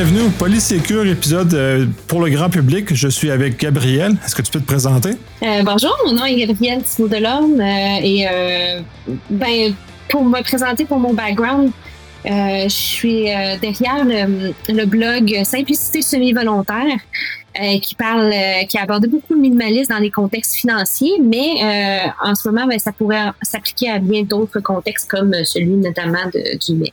[0.00, 2.94] Bienvenue au Polysécure, épisode euh, pour le grand public.
[2.94, 4.12] Je suis avec Gabrielle.
[4.24, 5.16] Est-ce que tu peux te présenter?
[5.42, 8.24] Euh, bonjour, mon nom est Gabrielle Thibault euh, et
[9.28, 9.74] ben,
[10.08, 11.72] pour me présenter pour mon background,
[12.24, 13.24] je suis
[13.60, 17.00] derrière le, blog Simplicité semi-volontaire
[17.82, 18.32] qui parle,
[18.68, 22.92] qui aborde beaucoup le minimalisme dans les contextes financiers, mais en ce moment, ben, ça
[22.92, 26.92] pourrait s'appliquer à bien d'autres contextes comme celui notamment du MEC.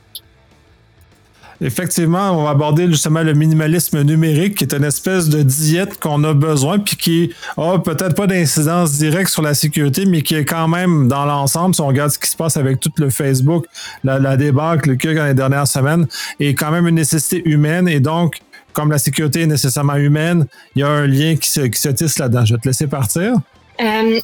[1.62, 6.24] Effectivement, on va aborder justement le minimalisme numérique, qui est une espèce de diète qu'on
[6.24, 10.46] a besoin, puis qui a peut-être pas d'incidence directe sur la sécurité, mais qui est
[10.46, 13.66] quand même dans l'ensemble, si on regarde ce qui se passe avec tout le Facebook,
[14.04, 16.08] la, débâcle qu'il dans les dernières semaines,
[16.40, 17.88] est quand même une nécessité humaine.
[17.88, 18.40] Et donc,
[18.74, 21.90] comme la sécurité est nécessairement humaine, il y a un lien qui se, qui se
[21.90, 22.46] tisse là-dedans.
[22.46, 23.34] Je vais te laisser partir.
[23.80, 24.20] Euh,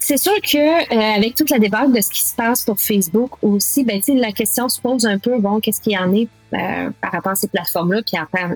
[0.00, 3.32] c'est sûr que euh, avec toute la débâcle de ce qui se passe pour Facebook
[3.42, 6.90] aussi, ben la question se pose un peu bon, qu'est-ce qu'il y en est euh,
[7.00, 8.50] par rapport à ces plateformes-là, puis par,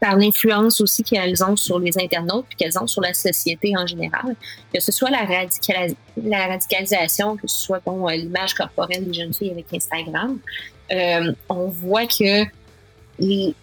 [0.00, 3.86] par l'influence aussi qu'elles ont sur les internautes, puis qu'elles ont sur la société en
[3.86, 4.34] général,
[4.72, 5.26] que ce soit la,
[6.16, 10.38] la radicalisation, que ce soit bon, euh, l'image corporelle des jeunes filles avec Instagram,
[10.92, 12.44] euh, on voit que
[13.18, 13.54] les,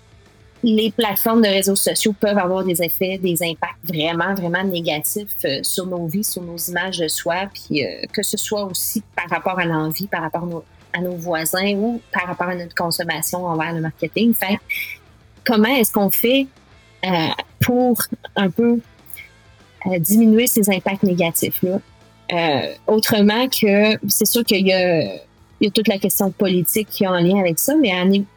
[0.63, 5.59] les plateformes de réseaux sociaux peuvent avoir des effets, des impacts vraiment, vraiment négatifs euh,
[5.61, 9.29] sur nos vies, sur nos images de soi, puis euh, que ce soit aussi par
[9.29, 10.63] rapport à l'envie, par rapport
[10.93, 14.33] à nos, voisins ou par rapport à notre consommation envers le marketing.
[14.33, 14.57] Fait,
[15.45, 16.47] comment est-ce qu'on fait
[17.05, 17.27] euh,
[17.59, 18.01] pour
[18.35, 18.79] un peu
[19.99, 21.79] diminuer ces impacts négatifs-là?
[22.87, 25.21] Autrement que, c'est sûr qu'il y a
[25.59, 27.91] il y a toute la question politique qui est en lien avec ça, mais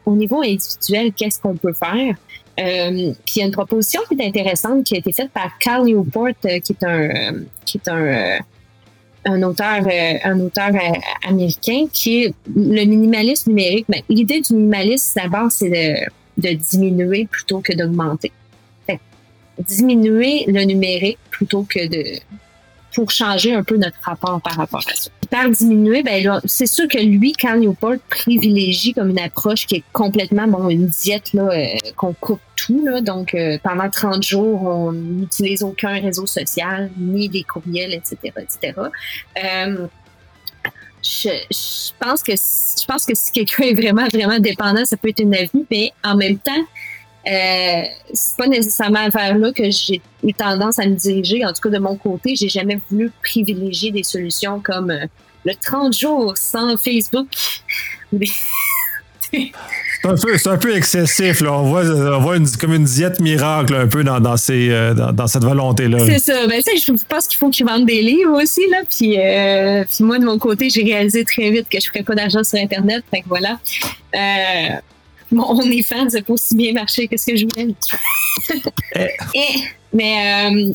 [0.05, 2.15] au niveau individuel, qu'est-ce qu'on peut faire?
[2.59, 5.57] Euh, puis il y a une proposition qui est intéressante qui a été faite par
[5.59, 8.39] Carl Newport, euh, qui est un, euh, qui est un,
[9.25, 9.87] un auteur,
[10.23, 10.71] un auteur
[11.27, 13.85] américain, qui est le minimalisme numérique.
[13.87, 18.31] Ben, L'idée du minimalisme, d'abord, c'est de, de diminuer plutôt que d'augmenter.
[19.59, 22.19] Diminuer le numérique plutôt que de
[22.93, 25.09] pour changer un peu notre rapport par rapport à ça.
[25.29, 29.83] Par diminuer, ben c'est sûr que lui, Carl Newport privilégie comme une approche qui est
[29.93, 31.65] complètement bon une diète là euh,
[31.95, 37.29] qu'on coupe tout là, donc euh, pendant 30 jours on n'utilise aucun réseau social ni
[37.29, 38.73] des courriels, etc., etc.
[39.43, 39.87] Euh,
[41.03, 45.21] je, pense que je pense que si quelqu'un est vraiment vraiment dépendant, ça peut être
[45.21, 46.63] une avis, mais en même temps,
[47.27, 47.81] euh,
[48.13, 51.45] c'est pas nécessairement vers là que j'ai eu tendance à me diriger.
[51.45, 55.05] En tout cas, de mon côté, j'ai jamais voulu privilégier des solutions comme euh,
[55.45, 57.27] le 30 jours sans Facebook.
[59.31, 59.51] c'est
[60.03, 61.41] un, peu, un peu excessif.
[61.41, 61.53] Là.
[61.53, 64.93] On voit, on voit une, comme une diète miracle un peu dans, dans, ces, euh,
[64.93, 65.99] dans, dans cette volonté-là.
[66.05, 66.47] C'est ça.
[66.47, 68.61] Ben, je pense qu'il faut que je vende des livres aussi.
[68.69, 68.79] Là.
[68.89, 72.15] Puis, euh, puis moi, de mon côté, j'ai réalisé très vite que je ferais pas
[72.15, 73.03] d'argent sur Internet.
[73.11, 73.59] Fait que voilà.
[74.15, 74.79] Euh,
[75.31, 77.73] mon OnlyFans n'a pas aussi bien marché que ce que je voulais.
[79.33, 80.71] Et, mais euh,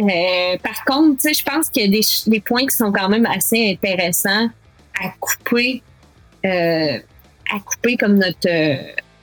[0.00, 3.26] euh, par contre, je pense qu'il y a des, des, points qui sont quand même
[3.26, 4.48] assez intéressants
[5.00, 5.82] à couper,
[6.44, 6.98] euh,
[7.52, 8.48] à couper comme notre,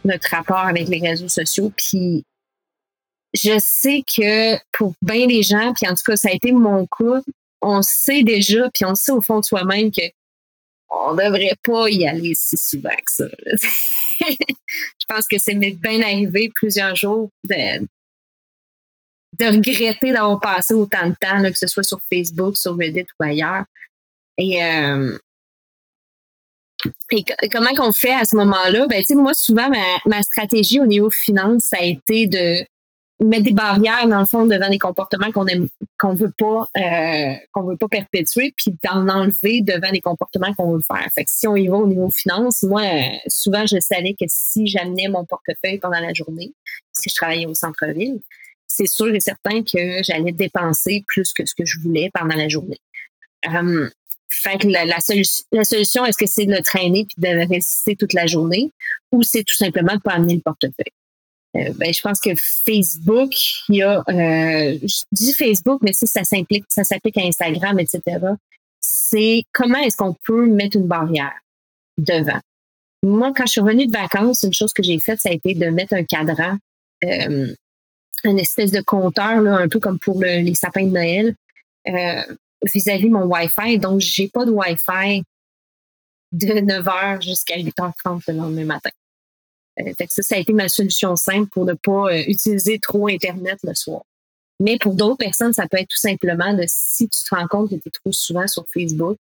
[0.05, 1.71] notre rapport avec les réseaux sociaux.
[1.75, 2.23] Puis
[3.33, 6.85] je sais que pour bien des gens, puis en tout cas, ça a été mon
[6.85, 7.21] cas,
[7.61, 10.01] on sait déjà, puis on sait au fond de soi-même que
[10.94, 13.25] on devrait pas y aller si souvent que ça.
[14.29, 17.85] je pense que c'est bien arrivé plusieurs jours de,
[19.39, 23.65] regretter d'avoir passé autant de temps, que ce soit sur Facebook, sur Reddit ou ailleurs.
[24.37, 25.17] Et, euh,
[27.51, 28.87] comment qu'on fait à ce moment-là?
[28.87, 32.65] Ben, moi, souvent, ma, ma stratégie au niveau finance, ça a été de
[33.21, 35.67] mettre des barrières dans le fond devant des comportements qu'on aime
[35.99, 40.73] qu'on veut pas euh, qu'on veut pas perpétuer puis d'en enlever devant des comportements qu'on
[40.73, 41.07] veut faire.
[41.13, 42.83] Fait que si on y va au niveau finance, moi
[43.27, 46.53] souvent je savais que si j'amenais mon portefeuille pendant la journée,
[46.93, 48.19] si je travaillais au centre-ville,
[48.67, 52.47] c'est sûr et certain que j'allais dépenser plus que ce que je voulais pendant la
[52.47, 52.79] journée.
[53.47, 53.89] Um,
[54.29, 57.47] fait que la, la, solution, la solution, est-ce que c'est de le traîner puis de
[57.50, 58.71] résister toute la journée
[59.12, 60.94] ou c'est tout simplement de pas amener le portefeuille?
[61.57, 63.33] Euh, ben, je pense que Facebook,
[63.68, 67.80] il y a, euh, je dis Facebook, mais si ça s'implique, ça s'applique à Instagram,
[67.80, 68.01] etc.
[68.80, 71.33] C'est comment est-ce qu'on peut mettre une barrière
[71.98, 72.39] devant?
[73.03, 75.53] Moi, quand je suis revenue de vacances, une chose que j'ai faite, ça a été
[75.53, 76.57] de mettre un cadran,
[77.03, 77.53] euh,
[78.24, 81.36] une espèce de compteur, là, un peu comme pour le, les sapins de Noël,
[81.89, 82.21] euh,
[82.63, 83.80] vis-à-vis mon Wi-Fi.
[83.80, 85.24] Donc, j'ai pas de Wi-Fi
[86.31, 88.92] de 9h jusqu'à 8h30 le lendemain matin.
[89.79, 93.59] Euh, ça, ça a été ma solution simple pour ne pas euh, utiliser trop Internet
[93.63, 94.03] le soir.
[94.59, 97.69] Mais pour d'autres personnes, ça peut être tout simplement de si tu te rends compte
[97.69, 99.18] que tu es trop souvent sur Facebook,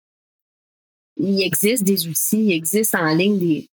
[1.17, 3.69] il existe des outils, il existe en ligne des,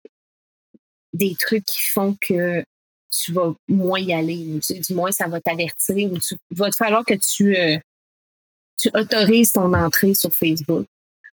[1.13, 2.63] des trucs qui font que
[3.11, 4.59] tu vas moins y aller.
[4.69, 5.97] du moins, ça va t'avertir.
[5.97, 6.19] Il
[6.51, 7.77] va te falloir que tu, euh,
[8.77, 10.87] tu autorises ton entrée sur Facebook.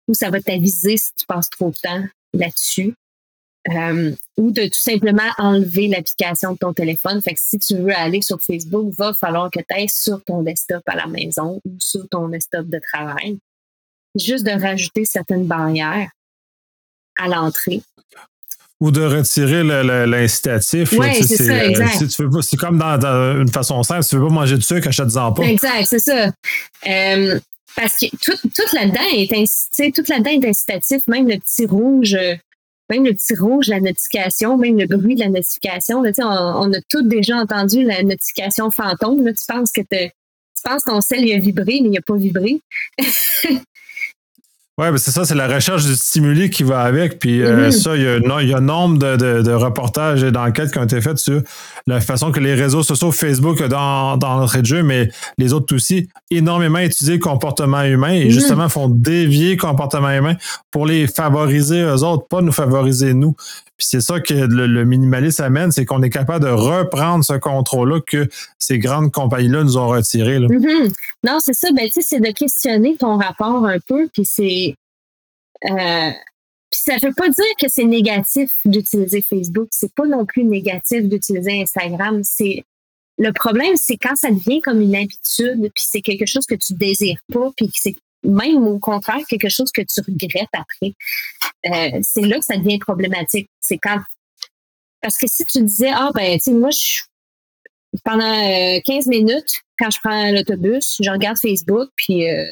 [0.08, 2.94] Ou ça va t'aviser si tu passes trop de temps là-dessus.
[3.70, 7.20] Euh, ou de tout simplement enlever l'application de ton téléphone.
[7.20, 10.42] Fait que si tu veux aller sur Facebook, va falloir que tu ailles sur ton
[10.42, 13.38] desktop à la maison ou sur ton desktop de travail.
[14.14, 16.10] Juste de rajouter certaines barrières
[17.18, 17.82] à l'entrée.
[18.80, 19.64] Ou de retirer
[20.06, 20.92] l'incitatif.
[20.92, 22.04] Oui, c'est ça, euh, exact.
[22.42, 25.42] c'est comme dans, une façon simple, si tu veux pas manger de sucre, achète-en pas.
[25.42, 26.30] Exact, c'est ça.
[26.86, 27.40] Euh,
[27.74, 32.16] parce que tout, tout là-dedans est, incitatif, même le petit rouge
[32.90, 35.98] même le petit rouge, la notification, même le bruit de la notification.
[36.00, 39.24] On, a tous déjà entendu la notification fantôme.
[39.24, 40.10] Tu penses que tu
[40.64, 42.60] penses ton sel il a vibré, mais il n'a pas vibré.
[44.78, 47.18] Oui, c'est ça, c'est la recherche du stimuli qui va avec.
[47.18, 47.70] Puis euh, mm-hmm.
[47.72, 50.70] ça, il y, a, il y a un nombre de, de, de, reportages et d'enquêtes
[50.70, 51.42] qui ont été faites sur
[51.88, 55.74] la façon que les réseaux sociaux, Facebook dans, dans l'entrée de jeu, mais les autres
[55.74, 58.30] aussi, énormément utilisé le comportement humain et mm-hmm.
[58.30, 60.36] justement font dévier le comportement humain
[60.70, 63.34] pour les favoriser eux autres, pas nous favoriser nous.
[63.78, 68.00] Puis c'est ça que le, minimalisme amène, c'est qu'on est capable de reprendre ce contrôle-là
[68.04, 68.28] que
[68.58, 70.40] ces grandes compagnies-là nous ont retiré.
[70.40, 70.92] Mm-hmm.
[71.24, 71.68] Non, c'est ça.
[71.72, 74.08] Ben, c'est de questionner ton rapport un peu.
[74.12, 74.74] Puis c'est.
[75.70, 76.10] Euh,
[76.70, 79.68] puis ça veut pas dire que c'est négatif d'utiliser Facebook.
[79.70, 82.20] C'est pas non plus négatif d'utiliser Instagram.
[82.24, 82.64] C'est
[83.18, 86.74] le problème, c'est quand ça devient comme une habitude, puis c'est quelque chose que tu
[86.74, 90.94] désires pas, puis c'est même au contraire quelque chose que tu regrettes après.
[91.66, 93.48] Euh, c'est là que ça devient problématique.
[93.60, 93.98] C'est quand
[95.00, 97.00] parce que si tu disais ah ben tu sais moi je
[98.04, 102.44] pendant 15 euh, minutes quand je prends l'autobus, je regarde Facebook puis euh,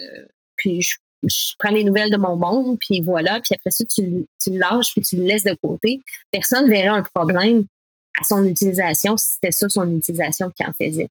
[0.57, 0.97] puis je,
[1.59, 4.93] prends les nouvelles de mon monde puis voilà puis après ça tu, tu le lâches
[4.93, 6.01] puis tu le laisses de côté.
[6.31, 7.67] Personne verrait un problème
[8.21, 11.09] à son utilisation si c'était ça son utilisation qui en faisait.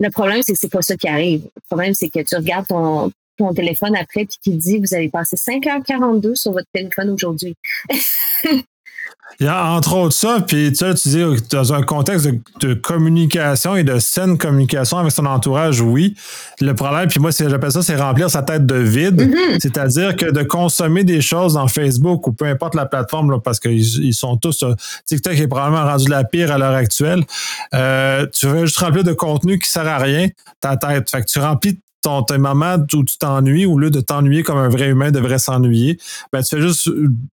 [0.00, 1.44] Le problème, c'est que c'est pas ça qui arrive.
[1.54, 5.08] Le problème, c'est que tu regardes ton, ton téléphone après puis qui dit vous avez
[5.08, 7.54] passé 5h42 sur votre téléphone aujourd'hui.
[9.40, 12.28] Il y a entre autres ça, puis tu, tu dis dans un contexte
[12.60, 16.14] de, communication et de saine communication avec son entourage, oui.
[16.60, 19.22] Le problème, puis moi, j'appelle ça, c'est remplir sa tête de vide.
[19.22, 19.60] Mm-hmm.
[19.60, 24.14] C'est-à-dire que de consommer des choses dans Facebook ou peu importe la plateforme, parce qu'ils
[24.14, 24.62] sont tous.
[24.62, 24.74] Euh,
[25.06, 27.24] TikTok est probablement rendu la pire à l'heure actuelle.
[27.74, 30.28] Euh, tu veux juste remplir de contenu qui sert à rien,
[30.60, 31.10] ta tête.
[31.10, 34.58] Fait que tu remplis ton, tes moments où tu t'ennuies, au lieu de t'ennuyer comme
[34.58, 35.98] un vrai humain devrait s'ennuyer,
[36.32, 36.90] ben, tu fais juste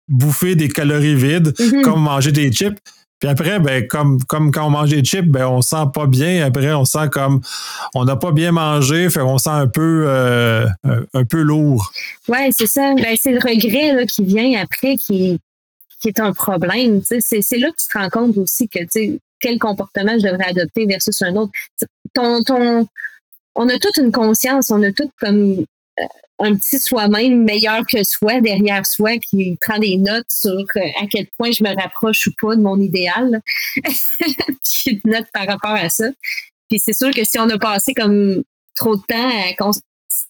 [0.08, 1.82] bouffer des calories vides, mm-hmm.
[1.82, 2.78] comme manger des chips.
[3.20, 6.44] Puis après, ben, comme, comme quand on mange des chips, ben, on sent pas bien.
[6.44, 7.40] Après, on sent comme
[7.94, 11.90] on n'a pas bien mangé, fait on sent un peu, euh, un peu lourd.
[12.28, 12.94] Oui, c'est ça.
[12.94, 15.40] Ben, c'est le regret là, qui vient après qui,
[16.00, 17.00] qui est un problème.
[17.02, 18.80] C'est là que tu te rends compte aussi que
[19.40, 21.52] quel comportement je devrais adopter versus un autre.
[22.14, 22.86] Ton, ton,
[23.54, 25.64] on a toute une conscience, on a tout comme
[26.00, 26.04] euh,
[26.40, 31.06] un petit soi-même meilleur que soi derrière soi qui prend des notes sur euh, à
[31.08, 33.40] quel point je me rapproche ou pas de mon idéal.
[33.76, 36.06] Puis une note par rapport à ça.
[36.68, 38.42] Puis c'est sûr que si on a passé comme
[38.74, 39.72] trop de temps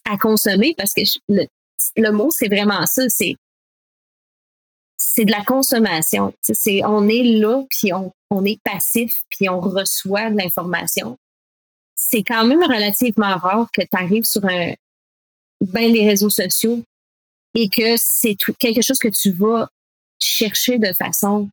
[0.05, 3.35] à, consommer, parce que le, mot c'est vraiment ça, c'est
[4.97, 6.33] c'est de la consommation.
[6.41, 11.17] C'est on est là puis on, on est passif puis on reçoit de l'information
[12.07, 14.73] c'est quand même relativement rare que tu arrives sur un,
[15.61, 16.83] ben les réseaux sociaux
[17.55, 19.69] et que c'est quelque chose que tu vas
[20.19, 21.49] chercher de façon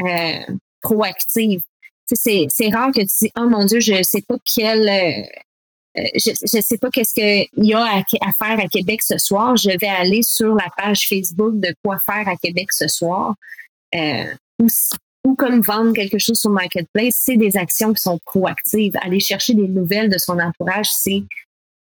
[0.00, 0.40] euh,
[0.80, 1.62] proactive.
[2.06, 6.56] C'est, rare que tu dis Oh mon Dieu, je sais pas quel euh, euh, je
[6.56, 9.56] ne sais pas qu'est-ce qu'il y a à, faire à Québec ce soir.
[9.56, 13.34] Je vais aller sur la page Facebook de quoi faire à Québec ce soir.
[15.28, 18.94] Ou comme vendre quelque chose sur Marketplace, c'est des actions qui sont proactives.
[19.02, 21.22] Aller chercher des nouvelles de son entourage, c'est,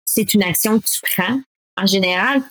[0.03, 1.39] c'est une action que tu prends.
[1.77, 2.41] En général,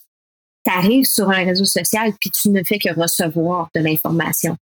[0.65, 4.57] tu arrives sur un réseau social puis tu ne fais que recevoir de l'information.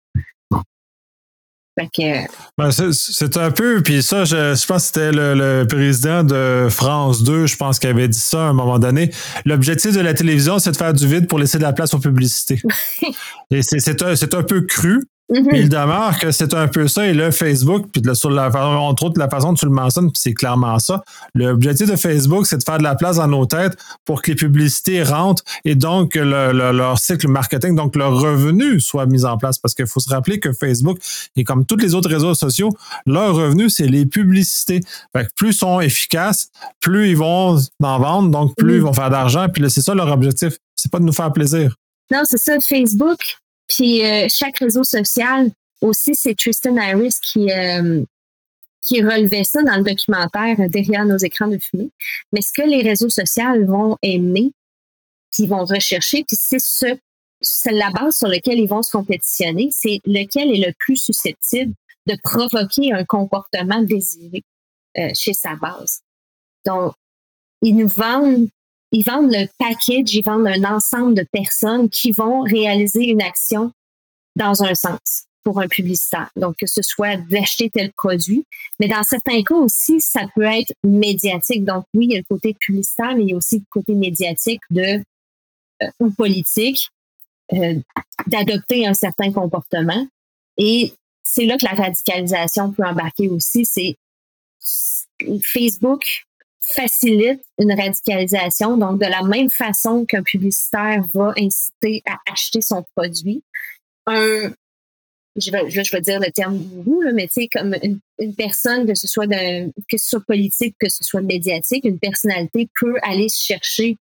[2.58, 7.48] Ben, c'est un peu, puis ça, je, pense que c'était le, président de France 2,
[7.48, 9.10] je pense, qui avait dit ça à un moment donné.
[9.46, 12.00] L'objectif de la télévision, c'est de faire du vide pour laisser de la place aux
[12.00, 12.62] publicités.
[13.52, 15.56] Et c'est un, un peu cru, Mm-hmm.
[15.56, 17.08] Il demeure que c'est un peu ça.
[17.08, 20.20] Et là, Facebook, puis sur la, entre autres, la façon dont tu le mentionnes, puis
[20.22, 21.04] c'est clairement ça.
[21.34, 24.36] L'objectif de Facebook, c'est de faire de la place dans nos têtes pour que les
[24.36, 29.58] publicités rentrent et donc que leur cycle marketing, donc leur revenu soit mis en place.
[29.58, 31.00] Parce qu'il faut se rappeler que Facebook,
[31.38, 32.70] et comme tous les autres réseaux sociaux,
[33.06, 34.82] leur revenu, c'est les publicités.
[35.16, 36.50] Fait que plus ils sont efficaces,
[36.82, 38.76] plus ils vont en vendre, donc plus mm-hmm.
[38.76, 39.48] ils vont faire d'argent.
[39.48, 40.58] Puis c'est ça leur objectif.
[40.76, 41.76] C'est pas de nous faire plaisir.
[42.12, 42.58] Non, c'est ça.
[42.68, 43.20] Facebook,
[43.76, 45.50] puis euh, chaque réseau social
[45.80, 48.04] aussi, c'est Tristan Harris qui, euh,
[48.82, 51.90] qui relevait ça dans le documentaire derrière nos écrans de fumée.
[52.34, 54.52] Mais ce que les réseaux sociaux vont aimer,
[55.32, 56.98] puis vont rechercher, puis c'est ce,
[57.72, 61.74] la base sur laquelle ils vont se compétitionner, c'est lequel est le plus susceptible
[62.08, 64.44] de provoquer un comportement désiré
[64.98, 66.02] euh, chez sa base.
[66.66, 66.94] Donc,
[67.62, 68.50] ils nous vendent,
[68.92, 73.72] ils vendent le package, ils vendent un ensemble de personnes qui vont réaliser une action
[74.36, 76.30] dans un sens pour un publicitaire.
[76.36, 78.46] Donc, que ce soit d'acheter tel produit,
[78.80, 81.66] mais dans certains cas aussi, ça peut être médiatique.
[81.66, 83.94] Donc, oui, il y a le côté publicitaire, mais il y a aussi le côté
[83.94, 85.04] médiatique de
[85.82, 86.90] euh, ou politique
[87.54, 87.76] euh,
[88.28, 90.08] d'adopter un certain comportement.
[90.58, 90.94] Et
[91.24, 93.66] c'est là que la radicalisation peut embarquer aussi.
[93.66, 93.96] C'est
[95.44, 96.24] Facebook
[96.76, 98.78] facilite une radicalisation.
[98.78, 103.44] Donc, de la même façon qu'un publicitaire va inciter à acheter son produit,
[104.08, 104.52] un,
[105.36, 108.96] je vais, je vais dire le terme gourou, mais tu sais, comme une, personne, que
[108.96, 113.98] ce soit que ce soit politique, que ce soit médiatique, une personnalité peut aller chercher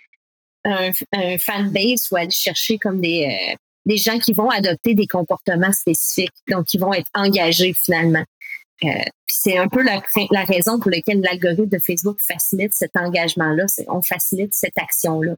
[0.63, 3.55] un, un fanbase ou aller chercher comme des, euh,
[3.85, 8.23] des gens qui vont adopter des comportements spécifiques, donc qui vont être engagés finalement.
[8.83, 8.87] Euh,
[9.27, 10.01] c'est un peu la,
[10.31, 13.65] la, raison pour laquelle l'algorithme de Facebook facilite cet engagement-là.
[13.87, 15.35] On facilite cette action-là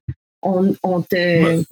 [0.84, 1.64] on, te.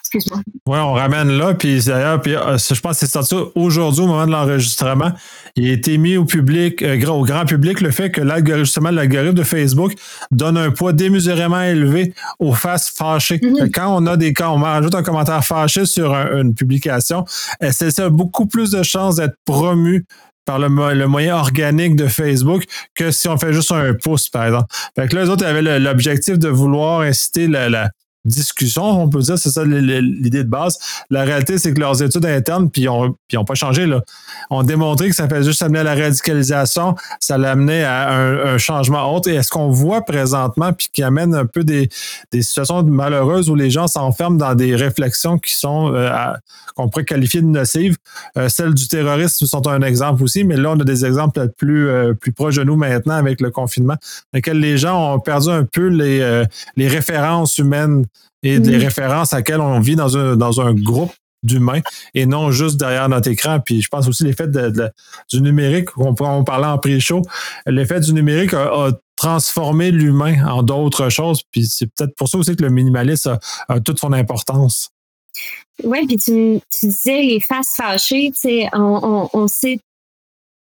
[0.00, 0.40] Excuse-moi.
[0.66, 1.54] Oui, on ramène là.
[1.54, 5.12] Puis d'ailleurs, puis, euh, je pense que c'est sorti aujourd'hui au moment de l'enregistrement.
[5.56, 9.34] Il a été mis au public, euh, au grand public, le fait que l'algorithme, l'algorithme
[9.34, 9.92] de Facebook
[10.30, 13.38] donne un poids démesurément élevé aux faces fâchées.
[13.38, 13.70] Mm-hmm.
[13.70, 17.24] Quand on a des quand on rajoute un commentaire fâché sur une publication,
[17.70, 20.04] c'est ça beaucoup plus de chances d'être promu
[20.44, 24.66] par le, moyen organique de Facebook que si on fait juste un pouce, par exemple.
[24.96, 27.90] Fait que là, les autres avaient l'objectif de vouloir inciter la,
[28.24, 30.78] discussion, on peut dire, c'est ça l'idée de base.
[31.10, 34.02] La réalité, c'est que leurs études internes, puis ont, puis pas changé, là,
[34.50, 39.12] ont démontré que ça fait juste amener à la radicalisation, ça l'amenait à un, changement
[39.12, 39.28] autre.
[39.28, 41.88] Et est-ce qu'on voit présentement, puis qui amène un peu des,
[42.30, 46.10] des situations malheureuses où les gens s'enferment dans des réflexions qui sont, euh,
[46.76, 47.96] qu'on pourrait qualifier de nocives?
[48.36, 51.88] Euh, celles du terrorisme sont un exemple aussi, mais là, on a des exemples plus,
[51.88, 55.48] euh, plus proches de nous maintenant avec le confinement, dans lesquels les gens ont perdu
[55.48, 56.44] un peu les,
[56.76, 58.04] les références humaines
[58.42, 61.80] et des références à laquelle on vit dans un, dans un groupe d'humains
[62.14, 63.60] et non juste derrière notre écran.
[63.60, 64.90] Puis je pense aussi l'effet de,
[65.30, 67.22] du numérique, on, on parlait en pré-show,
[67.66, 71.42] l'effet du numérique a, transformé l'humain en d'autres choses.
[71.52, 73.38] Puis c'est peut-être pour ça aussi que le minimalisme
[73.68, 74.90] a, toute son importance.
[75.84, 79.78] Oui, puis tu, tu, disais les faces fâchées, tu sais, on, on, on sait,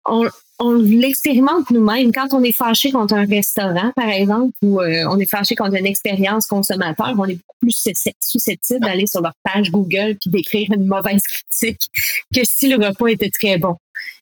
[0.05, 0.29] on,
[0.63, 2.13] on l'expérimente nous-mêmes.
[2.13, 5.75] Quand on est fâché contre un restaurant, par exemple, ou euh, on est fâché contre
[5.75, 7.85] une expérience consommateur, on est beaucoup plus
[8.21, 11.91] susceptible d'aller sur leur page Google puis d'écrire une mauvaise critique
[12.33, 13.77] que si le repas était très bon.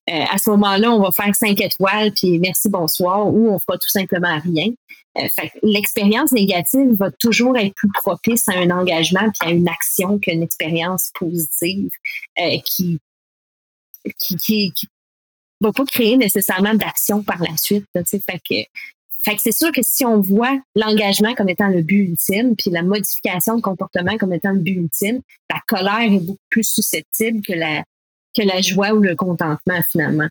[0.09, 3.77] Euh, à ce moment-là, on va faire cinq étoiles puis merci, bonsoir, ou on fera
[3.77, 4.69] tout simplement rien.
[5.19, 5.27] Euh,
[5.63, 10.43] l'expérience négative va toujours être plus propice à un engagement puis à une action qu'une
[10.43, 11.91] expérience positive
[12.65, 12.99] qui,
[14.19, 14.73] qui,
[15.61, 17.87] va pas créer nécessairement d'action par la suite.
[17.95, 18.55] fait que,
[19.23, 22.71] fait que c'est sûr que si on voit l'engagement comme étant le but ultime, puis
[22.71, 27.43] la modification de comportement comme étant le but ultime, la colère est beaucoup plus susceptible
[27.43, 27.85] que la,
[28.37, 30.29] que la joie ou le contentement finalement.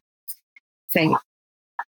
[0.92, 1.08] Fait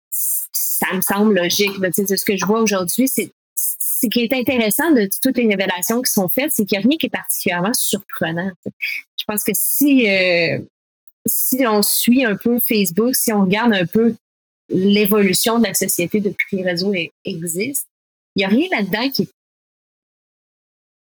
[0.09, 1.71] ça me semble logique.
[1.73, 6.11] ce que je vois aujourd'hui, c'est ce qui est intéressant de toutes les révélations qui
[6.11, 8.51] sont faites, c'est qu'il n'y a rien qui est particulièrement surprenant.
[8.65, 10.59] Je pense que si euh,
[11.27, 14.15] si on suit un peu Facebook, si on regarde un peu
[14.69, 16.93] l'évolution de la société depuis que les réseaux
[17.25, 17.87] existent,
[18.35, 19.29] il n'y a rien là-dedans qui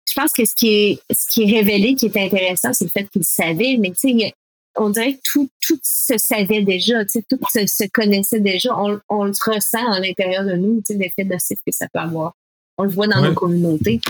[0.08, 2.90] Je pense que ce qui est, ce qui est révélé, qui est intéressant, c'est le
[2.90, 4.34] fait qu'ils savaient, mais tu sais,
[4.76, 8.76] on dirait que tout, tout se savait déjà, tu sais, tout se, connaissait déjà.
[8.78, 12.00] On, on, le ressent à l'intérieur de nous, tu sais, l'effet nocif que ça peut
[12.00, 12.34] avoir.
[12.78, 14.00] On le voit dans nos communautés.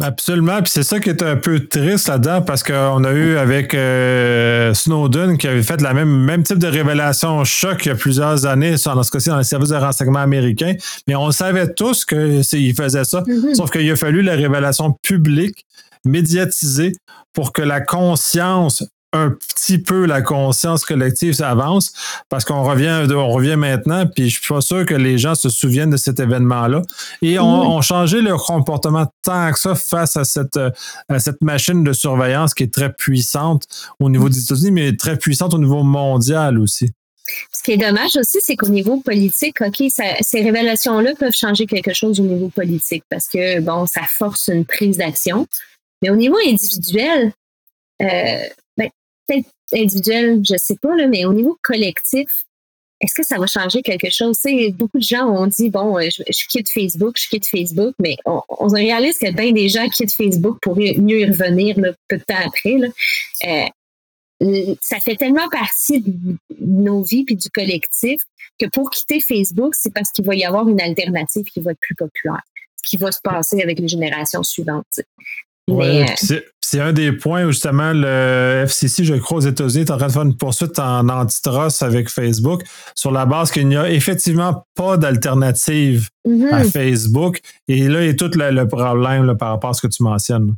[0.00, 0.62] Absolument.
[0.62, 4.72] Puis c'est ça qui est un peu triste là-dedans parce qu'on a eu avec euh,
[4.72, 8.46] Snowden qui avait fait la même, même type de révélation choc il y a plusieurs
[8.46, 10.74] années, dans ce cas-ci dans les services de renseignement américains.
[11.06, 13.22] Mais on savait tous qu'il faisait ça.
[13.22, 13.54] Mm-hmm.
[13.54, 15.66] Sauf qu'il a fallu la révélation publique,
[16.04, 16.92] médiatisée,
[17.32, 21.92] pour que la conscience un petit peu la conscience collective s'avance
[22.28, 25.48] parce qu'on revient, on revient maintenant, puis je suis pas sûr que les gens se
[25.48, 26.82] souviennent de cet événement-là.
[27.22, 30.58] Et on, on changé leur comportement tant que ça face à cette,
[31.08, 33.66] à cette machine de surveillance qui est très puissante
[33.98, 36.90] au niveau des États-Unis, mais très puissante au niveau mondial aussi.
[37.52, 41.92] Ce qui est dommage aussi, c'est qu'au niveau politique, OK, ces révélations-là peuvent changer quelque
[41.92, 45.46] chose au niveau politique parce que, bon, ça force une prise d'action.
[46.02, 47.32] Mais au niveau individuel,
[48.02, 48.42] euh,
[49.72, 52.44] individuel, je sais pas, là, mais au niveau collectif,
[53.00, 54.38] est-ce que ça va changer quelque chose?
[54.74, 58.42] beaucoup de gens ont dit, bon, euh, je, quitte Facebook, je quitte Facebook, mais on,
[58.48, 61.76] on réalise que bien des gens quittent Facebook pour mieux y revenir
[62.08, 62.76] peu de temps après.
[63.46, 68.20] Euh, ça fait tellement partie de nos vies puis du collectif
[68.58, 71.80] que pour quitter Facebook, c'est parce qu'il va y avoir une alternative qui va être
[71.80, 72.42] plus populaire,
[72.84, 75.00] qui va se passer avec les générations suivantes.
[75.70, 76.04] Euh,
[76.60, 80.06] c'est un des points où justement le FCC, je crois, aux États-Unis est en train
[80.06, 82.62] de faire une poursuite en antitrust avec Facebook
[82.94, 86.70] sur la base qu'il n'y a effectivement pas d'alternative à mm-hmm.
[86.70, 87.40] Facebook.
[87.66, 90.54] Et là, il y a tout le, problème par rapport à ce que tu mentionnes.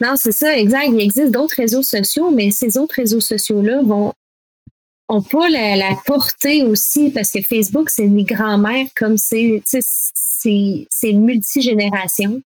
[0.00, 0.88] Non, c'est ça, exact.
[0.88, 4.12] Il existe d'autres réseaux sociaux, mais ces autres réseaux sociaux-là vont
[5.08, 12.42] ont pas la, portée aussi parce que Facebook, c'est une grand-mère comme c'est c'est multigénération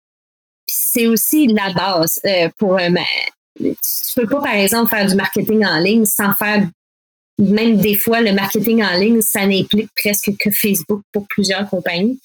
[0.72, 2.94] c'est aussi la base euh, pour un.
[3.58, 3.74] Tu
[4.16, 6.66] peux pas, par exemple, faire du marketing en ligne sans faire
[7.40, 12.20] même des fois, le marketing en ligne, ça n'implique presque que Facebook pour plusieurs compagnies.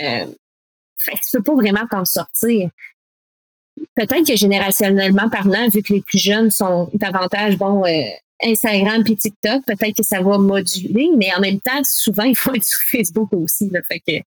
[0.00, 0.26] Euh,
[0.96, 2.70] fait tu peux pas vraiment t'en sortir.
[3.96, 8.02] Peut-être que générationnellement parlant, vu que les plus jeunes sont davantage, bon, euh,
[8.42, 12.54] Instagram puis TikTok, peut-être que ça va moduler, mais en même temps, souvent, il faut
[12.54, 13.70] être sur Facebook aussi.
[13.88, 14.24] Fait que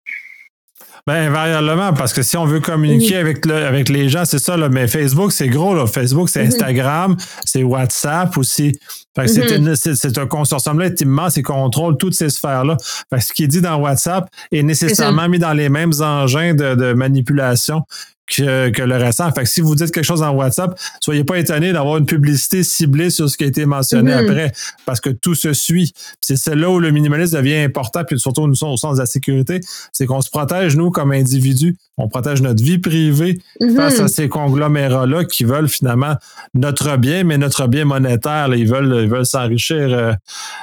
[1.07, 4.57] ben, invariablement, parce que si on veut communiquer avec, le, avec les gens, c'est ça,
[4.57, 5.75] là, mais Facebook, c'est gros.
[5.75, 5.87] Là.
[5.87, 6.49] Facebook, c'est mhm.
[6.49, 8.73] Instagram, c'est WhatsApp aussi.
[9.19, 9.75] Mhm.
[9.75, 12.77] c'est, un consortium-là est immense et contrôle toutes ces sphères-là.
[12.79, 16.93] ce qui est dit dans WhatsApp est nécessairement mis dans les mêmes engins de, de
[16.93, 17.83] manipulation
[18.27, 19.31] que, le récent.
[19.33, 22.63] Fait que si vous dites quelque chose en WhatsApp, soyez pas étonné d'avoir une publicité
[22.63, 24.31] ciblée sur ce qui a été mentionné mm-hmm.
[24.31, 24.53] après,
[24.87, 25.93] parce que tout se suit.
[26.21, 29.07] C'est là où le minimalisme devient important, puis surtout nous sommes au sens de la
[29.07, 29.61] sécurité,
[29.93, 31.77] c'est qu'on se protège, nous, comme individus.
[31.99, 33.77] On protège notre vie privée mm-hmm.
[33.77, 36.17] face à ces conglomérats-là qui veulent finalement
[36.55, 38.53] notre bien, mais notre bien monétaire.
[38.55, 40.13] ils veulent veulent s'enrichir euh,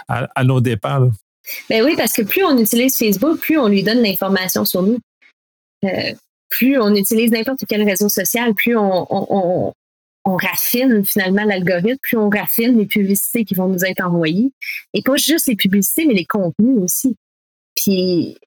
[0.08, 1.10] à, nos dépens.
[1.70, 5.00] Ben oui, parce que plus on utilise Facebook, plus on lui donne l'information sur nous.
[5.84, 6.14] Euh,
[6.50, 9.74] plus on utilise n'importe quel réseau social, plus on,
[10.26, 14.52] raffine finalement l'algorithme, plus on raffine les publicités qui vont nous être envoyées.
[14.94, 17.16] Et pas juste les publicités, mais les contenus aussi.
[17.76, 18.38] Puis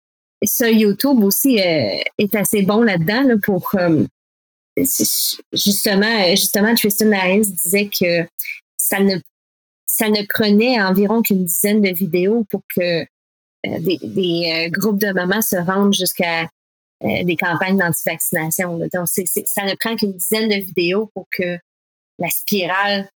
[0.45, 4.05] ça, YouTube aussi euh, est assez bon là-dedans pour euh,
[5.53, 8.29] justement, justement, Tristan Harris disait que
[8.77, 9.17] ça ne
[9.87, 15.13] ça ne prenait environ qu'une dizaine de vidéos pour que euh, des, des groupes de
[15.13, 16.49] mamans se rendent jusqu'à
[17.05, 18.79] euh, des campagnes d'anti-vaccination.
[18.79, 21.59] Donc, ça ne prend qu'une dizaine de vidéos pour que
[22.19, 23.11] la spirale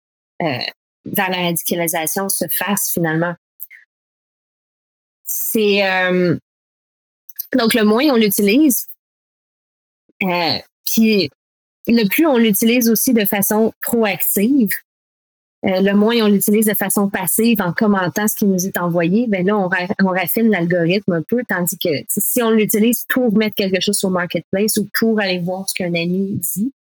[0.43, 0.59] euh,
[1.05, 3.35] vers la radicalisation se fasse finalement.
[5.25, 6.39] C'est euh,
[7.57, 8.87] donc le moins on l'utilise,
[10.19, 11.31] puis
[11.87, 14.71] le plus on l'utilise aussi de façon proactive,
[15.67, 19.27] euh, le moins on l'utilise de façon passive en commentant ce qui nous est envoyé,
[19.29, 23.81] ben là, on, raffine l'algorithme un peu, tandis que si on l'utilise pour mettre quelque
[23.81, 26.73] chose sur Marketplace ou pour aller voir ce qu'un ami dit,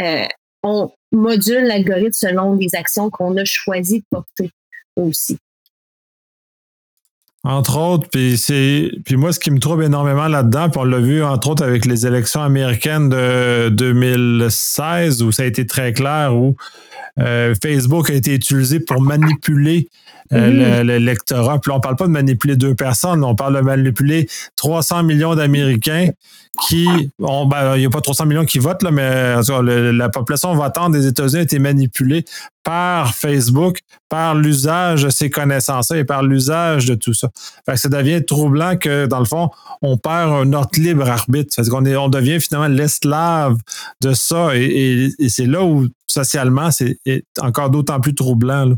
[0.00, 0.24] euh,
[0.62, 4.50] on module l'algorithme selon les actions qu'on a choisi de porter
[4.96, 5.38] aussi.
[7.42, 10.98] Entre autres, puis c'est puis moi ce qui me trouble énormément là-dedans, puis on l'a
[10.98, 16.36] vu entre autres avec les élections américaines de 2016 où ça a été très clair
[16.36, 16.56] où
[17.18, 19.88] euh, Facebook a été utilisé pour manipuler
[20.32, 20.86] euh, mhm.
[20.86, 21.58] l'électorat.
[21.58, 25.34] Puis là, on parle pas de manipuler deux personnes, on parle de manipuler 300 millions
[25.34, 26.10] d'Américains
[26.68, 26.86] qui
[27.20, 30.92] ont, ben, il n'y a pas 300 millions qui votent, là, mais la population votante
[30.92, 32.24] des États-Unis a été manipulée
[32.62, 37.30] par Facebook, par l'usage de ces connaissances et par l'usage de tout ça.
[37.64, 39.50] Fait que ça devient troublant que, dans le fond,
[39.82, 41.54] on perd notre libre arbitre.
[41.56, 43.56] Parce qu'on on devient finalement l'esclave
[44.02, 44.50] de ça.
[44.54, 46.98] Et, c'est là où, socialement, c'est
[47.40, 48.74] encore d'autant plus troublant.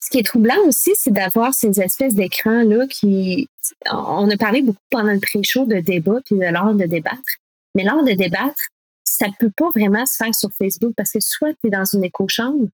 [0.00, 3.48] Ce qui est troublant aussi, c'est d'avoir ces espèces d'écrans-là qui.
[3.90, 7.38] On a parlé beaucoup pendant le pré-show de débat puis de l'art de débattre.
[7.74, 8.68] Mais l'art de débattre,
[9.12, 11.84] ça ne peut pas vraiment se faire sur Facebook parce que soit tu es dans
[11.84, 12.68] une éco-chambre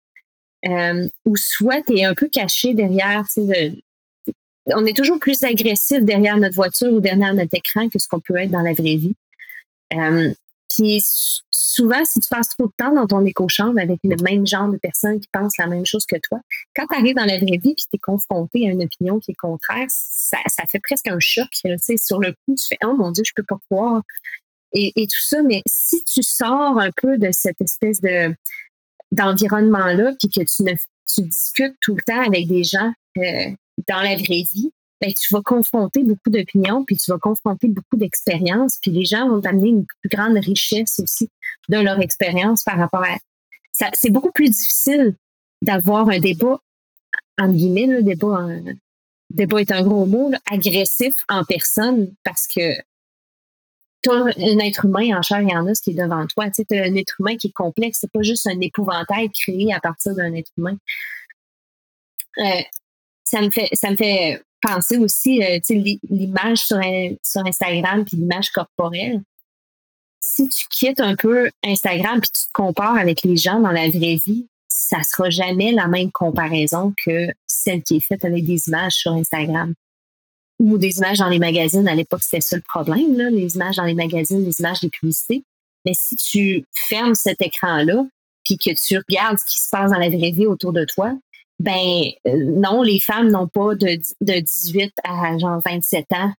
[0.67, 3.23] euh, ou soit tu es un peu caché derrière.
[4.67, 8.19] on est toujours plus agressif derrière notre voiture ou derrière notre écran que ce qu'on
[8.19, 9.15] peut être dans la vraie vie.
[9.93, 10.33] Euh,
[10.75, 11.01] puis
[11.51, 14.77] souvent, si tu passes trop de temps dans ton éco-chambre avec le même genre de
[14.77, 16.39] personnes qui pensent la même chose que toi,
[16.75, 19.31] quand tu arrives dans la vraie vie et tu es confronté à une opinion qui
[19.31, 20.37] est contraire, ça,
[20.69, 21.47] fait presque un choc.
[21.53, 24.01] sur le coup, tu fais Oh mon Dieu, je peux pas croire.
[24.77, 28.35] Et, tout ça, mais si tu sors un peu de cette espèce de
[29.11, 30.73] d'environnement-là, puis que tu ne
[31.07, 33.49] tu discutes tout le temps avec des gens euh,
[33.87, 37.95] dans la vraie vie, ben, tu vas confronter beaucoup d'opinions, puis tu vas confronter beaucoup
[37.95, 41.29] d'expériences, puis les gens vont t'amener une plus grande richesse aussi
[41.69, 43.15] de leur expérience par rapport à
[43.71, 43.89] ça.
[43.93, 45.15] C'est beaucoup plus difficile
[45.61, 46.59] d'avoir un débat,
[47.37, 48.47] en guillemets, un débat
[49.29, 52.61] débat est un gros mot, agressif en personne parce que
[54.05, 56.49] tu as un être humain en chair et en os qui est devant toi.
[56.51, 57.99] Tu as un être humain qui est complexe.
[58.01, 60.77] C'est pas juste un épouvantail créé à partir d'un être humain.
[62.37, 62.61] Euh,
[63.23, 65.59] ça me fait ça me fait penser aussi euh,
[66.09, 66.77] l'image sur,
[67.45, 69.21] Instagram puis l'image corporelle.
[70.19, 73.89] Si tu quittes un peu Instagram puis tu te compares avec les gens dans la
[73.89, 78.67] vraie vie, ça sera jamais la même comparaison que celle qui est faite avec des
[78.67, 79.73] images sur Instagram
[80.59, 81.87] ou des images dans les magazines.
[81.87, 84.89] À l'époque, c'était ça le problème, là, les images dans les magazines, les images des
[84.89, 85.43] publicités.
[85.85, 88.05] Mais si tu fermes cet écran-là,
[88.43, 91.13] puis que tu regardes ce qui se passe dans la vraie vie autour de toi,
[91.59, 96.33] ben euh, non, les femmes n'ont pas de, de 18 à genre 27 ans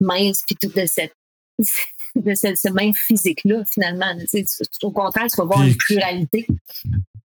[0.00, 1.14] mince puis tout de cette
[2.14, 4.12] de ce, même physique-là, finalement.
[4.82, 6.46] Au contraire, tu vas voir une pluralité.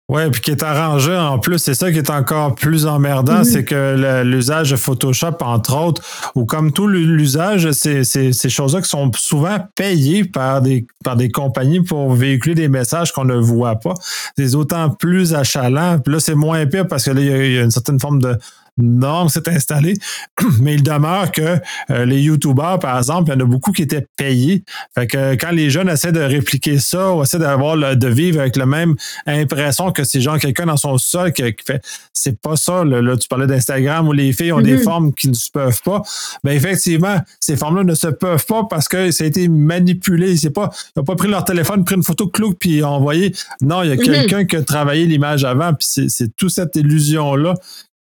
[0.08, 3.44] Oui, puis qui est arrangé en plus, c'est ça qui est encore plus emmerdant, mm-hmm.
[3.44, 6.02] c'est que l'usage de Photoshop, entre autres,
[6.36, 11.28] ou comme tout l'usage, c'est ces choses-là qui sont souvent payées par des, par des
[11.28, 13.94] compagnies pour véhiculer des messages qu'on ne voit pas.
[14.38, 15.98] C'est d'autant plus achalant.
[15.98, 18.38] Puis là, c'est moins pire parce que là, il y a une certaine forme de,
[18.78, 19.94] norme s'est installée,
[20.60, 21.58] mais il demeure que
[21.90, 24.64] euh, les YouTubers, par exemple, il y en a beaucoup qui étaient payés.
[24.94, 28.56] Fait que quand les jeunes essaient de répliquer ça ou essaient d'avoir de vivre avec
[28.56, 28.94] la même
[29.26, 32.84] impression que ces gens, quelqu'un dans son sol qui, fait c'est pas ça.
[32.84, 34.82] Là, tu parlais d'Instagram où les filles ont des mm-hmm.
[34.82, 36.02] formes qui ne se peuvent pas.
[36.44, 40.36] Ben, effectivement, ces formes-là ne se peuvent pas parce que ça a été manipulé.
[40.36, 43.34] C'est pas, ils n'ont pas pris leur téléphone, pris une photo clouque puis envoyé.
[43.60, 44.04] Non, il y a mm-hmm.
[44.04, 47.54] quelqu'un qui a travaillé l'image avant, puis c'est toute cette illusion-là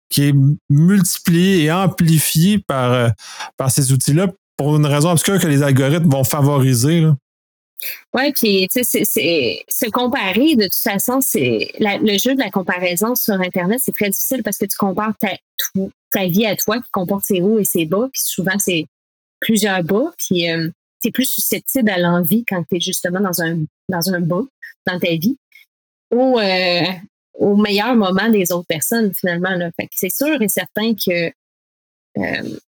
[0.10, 0.36] qui est
[0.70, 3.10] multiplié et amplifié par, euh,
[3.58, 7.06] par ces outils-là pour une raison obscure que les algorithmes vont favoriser.
[8.14, 9.04] Oui, puis tu sais,
[9.68, 14.10] se comparer, de toute façon, c'est le jeu de la comparaison sur Internet, c'est très
[14.10, 15.32] difficile parce que tu compares ta,
[16.12, 18.86] ta vie à toi qui comporte ses hauts et ses bas, puis souvent c'est
[19.42, 20.70] plusieurs bas, puis euh,
[21.02, 24.44] tu es plus susceptible à l'envie quand tu es justement dans un dans un bas
[24.88, 25.38] dans ta vie.
[26.12, 26.82] Ou euh,
[27.38, 29.56] au meilleur moment des autres personnes, finalement.
[29.56, 29.70] Là.
[29.92, 31.32] C'est sûr et certain que
[32.18, 32.60] euh,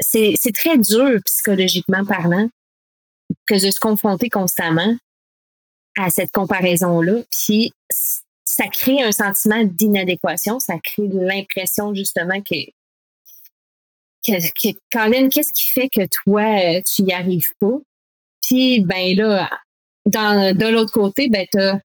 [0.00, 2.48] c'est, très dur psychologiquement parlant
[3.46, 4.96] que de se confronter constamment
[5.96, 7.22] à cette comparaison-là.
[7.30, 7.72] Puis
[8.44, 12.54] ça crée un sentiment d'inadéquation, ça crée l'impression justement que,
[14.26, 17.78] que, Colin, qu'est-ce qui fait que toi, tu y arrives pas?
[18.42, 19.50] Puis ben là,
[20.04, 21.80] dans, de l'autre côté, ben t'as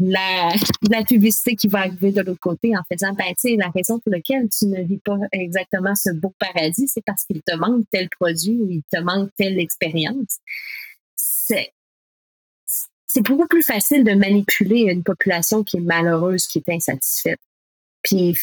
[0.00, 0.52] la,
[0.90, 4.00] la publicité qui va arriver de l'autre côté en faisant, ben, tu sais, la raison
[4.00, 7.84] pour laquelle tu ne vis pas exactement ce beau paradis, c'est parce qu'il te manque
[7.90, 10.38] tel produit ou il te manque telle expérience.
[11.14, 11.72] C'est,
[13.06, 17.40] c'est beaucoup plus facile de manipuler une population qui est malheureuse, qui est insatisfaite.
[18.02, 18.36] Puis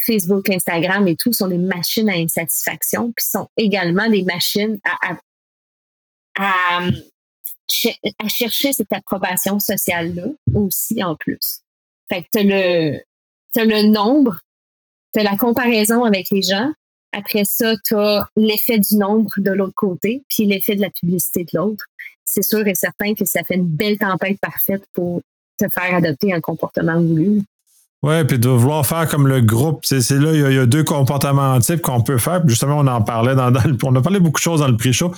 [0.00, 6.80] Facebook, Instagram et tout sont des machines à insatisfaction, puis sont également des machines à
[7.68, 11.60] chercher cette approbation sociale-là aussi en plus.
[12.10, 13.00] Fait que t'as le,
[13.56, 14.40] as le nombre,
[15.12, 16.72] t'as la comparaison avec les gens.
[17.12, 21.50] Après ça, t'as l'effet du nombre de l'autre côté, puis l'effet de la publicité de
[21.58, 21.84] l'autre.
[22.24, 25.22] C'est sûr et certain que ça fait une belle tempête parfaite pour
[25.58, 27.42] te faire adopter un comportement voulu.
[28.04, 31.58] Oui, puis de vouloir faire comme le groupe, c'est là, il y, a, deux comportements
[31.58, 32.46] types qu'on peut faire.
[32.46, 33.50] justement, on en parlait dans,
[33.82, 35.10] on a parlé beaucoup de choses dans le pré-show.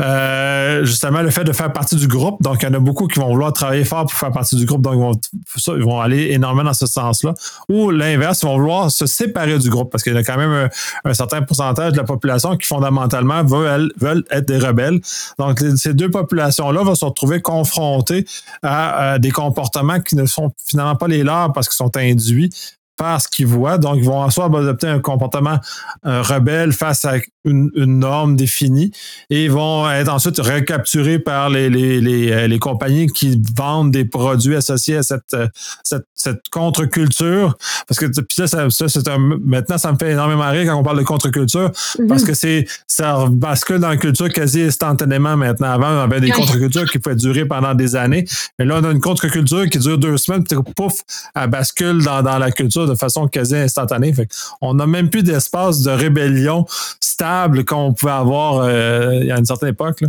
[0.00, 2.42] Euh, justement, le fait de faire partie du groupe.
[2.42, 4.66] Donc, il y en a beaucoup qui vont vouloir travailler fort pour faire partie du
[4.66, 4.82] groupe.
[4.82, 7.32] Donc, ils vont, ils vont aller énormément dans ce sens-là.
[7.68, 10.68] Ou l'inverse, ils vont vouloir se séparer du groupe parce qu'il y a quand même
[11.04, 15.00] un, certain pourcentage de la population qui fondamentalement veulent, veulent être des rebelles.
[15.38, 18.26] Donc, ces deux populations-là vont se retrouver confrontées
[18.64, 22.31] à, à des comportements qui ne sont finalement pas les leurs parce qu'ils sont induits
[22.32, 23.78] 2018, par ce qu'ils voient.
[23.78, 25.58] Donc, ils vont soit adopter un comportement
[26.06, 28.92] euh, rebelle face à une, norme définie
[29.30, 34.04] et ils vont être ensuite recapturés par les, les, euh, les, compagnies qui vendent des
[34.04, 35.48] produits associés à cette, euh,
[35.82, 37.56] cette, cette contre-culture.
[37.88, 40.84] Parce que puis ça, ça, c'est un, maintenant, ça me fait énormément rire quand on
[40.84, 42.06] parle de contre-culture mm-hmm.
[42.06, 45.72] parce que c'est ça bascule dans la culture quasi instantanément maintenant.
[45.72, 48.24] Avant, on avait des contre-cultures qui pouvaient durer pendant des années.
[48.58, 50.94] Mais là, on a une contre-culture qui dure deux semaines, puis pouf,
[51.34, 54.12] elle bascule dans, dans la culture de façon quasi instantanée.
[54.60, 56.66] On n'a même plus d'espace de rébellion
[57.00, 60.02] stable qu'on pouvait avoir euh, a une certaine époque.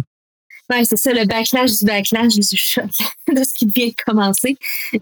[0.70, 2.86] Oui, c'est ça, le backlash du backlash du choc
[3.34, 4.58] de ce qui vient de commencer.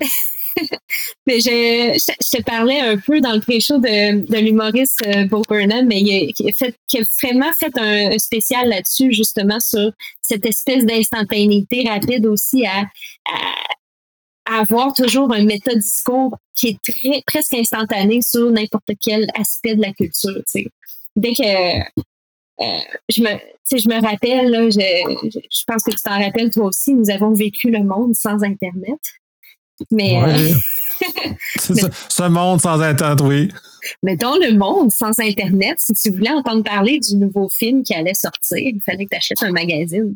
[1.28, 6.02] mais je, te parlais un peu dans le pré-show de, l'humoriste euh, Bo Burnham, mais
[6.02, 9.92] il a vraiment fait un, spécial là-dessus, justement, sur
[10.22, 12.86] cette espèce d'instantanéité rapide aussi à,
[14.60, 19.94] avoir toujours un méthodiscours qui est très, presque instantané sur n'importe quel aspect de la
[19.94, 20.42] culture.
[21.16, 21.80] Dès que
[22.62, 23.30] euh, je me,
[23.72, 27.72] je me rappelle, je, je, pense que tu t'en rappelles toi aussi, nous avons vécu
[27.72, 29.00] le monde sans Internet.
[29.90, 30.22] Mais.
[30.22, 30.54] Euh,
[31.58, 33.50] ce monde sans Internet, oui.
[34.04, 37.96] Mais dans le monde sans Internet, si tu voulais entendre parler du nouveau film qui
[37.96, 40.16] allait sortir, il fallait que tu achètes un magazine.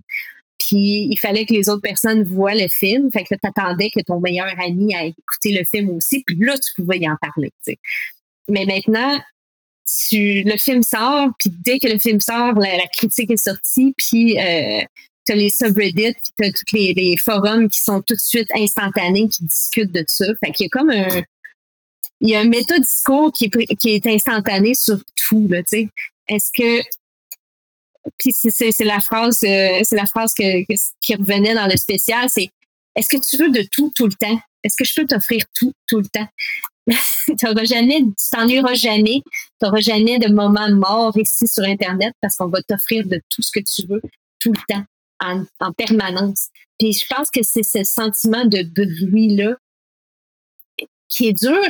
[0.57, 3.11] Puis il fallait que les autres personnes voient le film.
[3.11, 6.23] Fait que tu attendais que ton meilleur ami ait écouté le film aussi.
[6.25, 7.51] Puis là, tu pouvais y en parler.
[8.47, 9.19] Mais maintenant,
[10.09, 14.39] tu, le film sort, puis dès que le film sort, la, critique est sortie, puis
[14.39, 14.81] euh,
[15.25, 18.49] tu as les subreddits, puis tu as tous les, forums qui sont tout de suite
[18.55, 20.25] instantanés, qui discutent de ça.
[20.43, 21.23] Fait qu'il y a comme un...
[22.21, 25.49] Il y a un métadiscours qui est, qui est instantané sur tout.
[25.53, 26.81] Est-ce que
[28.17, 30.63] puis c'est la phrase euh, c'est la phrase que,
[31.01, 32.49] qui revenait dans le spécial c'est
[32.95, 34.39] est-ce que tu veux de tout tout le temps?
[34.63, 36.27] Est-ce que je peux t'offrir tout tout le temps
[36.87, 39.21] tu jamais tu t'ennuieras jamais.
[39.25, 43.41] Tu n'auras jamais de moment mort ici sur internet parce qu'on va t'offrir de tout
[43.41, 44.01] ce que tu veux
[44.39, 44.83] tout le temps
[45.19, 46.49] en, en permanence.
[46.77, 49.55] Puis je pense que c'est ce sentiment de bruit là
[51.09, 51.63] qui est dur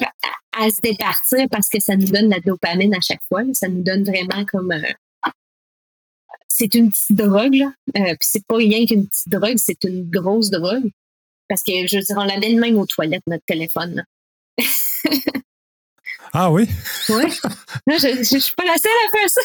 [0.54, 3.43] à, se départir parce que ça nous donne la dopamine à chaque fois.
[3.54, 4.82] Ça nous donne vraiment comme un,
[6.58, 7.72] c'est une petite drogue, là.
[7.98, 10.89] Euh, puis c'est pas rien qu'une petite drogue, c'est une grosse drogue.
[11.50, 14.06] Parce que, je veux dire, on l'amène même aux toilettes, notre téléphone.
[16.34, 16.70] ah oui?
[17.10, 17.24] Oui.
[17.88, 19.41] je, je, suis pas la seule à faire ça.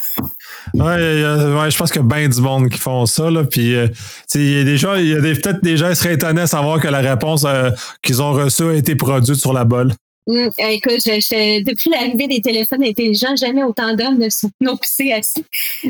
[0.75, 3.29] Ouais, je pense qu'il y a bien du monde qui font ça.
[3.29, 3.88] Là, puis, euh,
[4.37, 6.46] il y a des gens, il y a peut-être des gens qui seraient étonnés à
[6.46, 7.70] savoir que la réponse euh,
[8.03, 9.92] qu'ils ont reçue a été produite sur la bolle.
[10.30, 15.44] Mm, écoute, depuis l'arrivée des téléphones intelligents, jamais autant d'hommes ne sont poussés assis.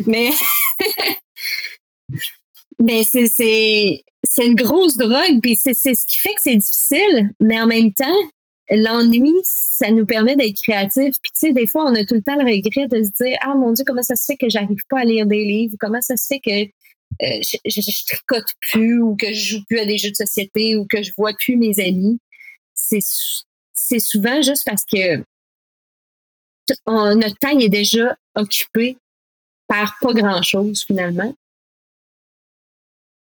[0.06, 0.30] Mais,
[2.78, 4.02] mais c'est,
[4.42, 8.06] une grosse drogue, puis c'est, ce qui fait que c'est difficile, mais en même temps,
[8.70, 11.16] l'ennui, ça nous permet d'être créatifs.
[11.22, 13.36] Puis tu sais, des fois, on a tout le temps le regret de se dire
[13.42, 15.76] Ah mon Dieu, comment ça se fait que j'arrive pas à lire des livres?
[15.78, 16.62] Comment ça se fait que
[17.22, 20.76] euh, je, je, tricote plus ou que je joue plus à des jeux de société
[20.76, 22.18] ou que je vois plus mes amis?
[22.74, 23.00] C'est
[23.90, 25.24] c'est souvent juste parce que
[26.86, 28.96] notre temps est déjà occupé
[29.66, 31.34] par pas grand-chose finalement.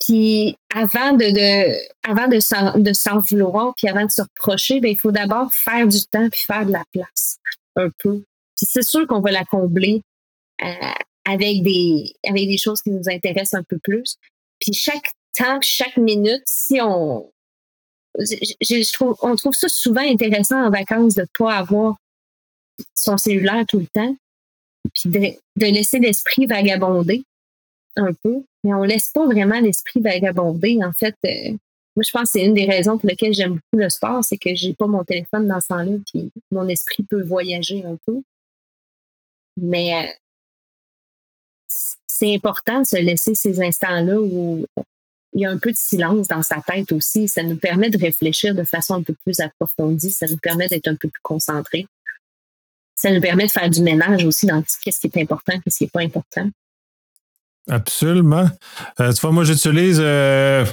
[0.05, 2.39] Puis avant de, de avant de
[2.93, 6.41] s'en, vouloir, puis avant de se reprocher, ben, il faut d'abord faire du temps puis
[6.45, 7.37] faire de la place
[7.77, 8.23] un peu.
[8.57, 10.01] Puis c'est sûr qu'on va la combler
[10.63, 10.91] euh,
[11.25, 14.17] avec des avec des choses qui nous intéressent un peu plus.
[14.59, 17.31] Puis chaque temps, chaque minute, si on
[19.21, 21.97] on trouve ça souvent intéressant en vacances de ne pas avoir
[22.93, 24.15] son cellulaire tout le temps,
[24.93, 27.23] puis de, laisser l'esprit vagabonder
[27.95, 28.43] un peu.
[28.63, 30.79] Mais on laisse pas vraiment l'esprit vagabonder.
[30.83, 31.51] En fait, euh,
[31.95, 34.37] moi, je pense que c'est une des raisons pour lesquelles j'aime beaucoup le sport, c'est
[34.37, 38.21] que j'ai pas mon téléphone dans ce temps-là, puis mon esprit peut voyager un peu.
[39.59, 40.11] Mais euh,
[42.07, 44.65] c'est important de se laisser ces instants-là où
[45.37, 47.27] il y a un peu de silence dans sa tête aussi.
[47.27, 50.09] Ça nous permet de réfléchir de façon un peu plus approfondie.
[50.09, 51.85] Ça nous permet d'être un peu plus concentré.
[52.95, 55.77] Ça nous permet de faire du ménage aussi dans ce qui est important et ce
[55.77, 56.49] qui n'est pas important.
[57.69, 58.49] Absolument.
[58.99, 60.65] Euh, tu vois, moi, j'utilise, euh,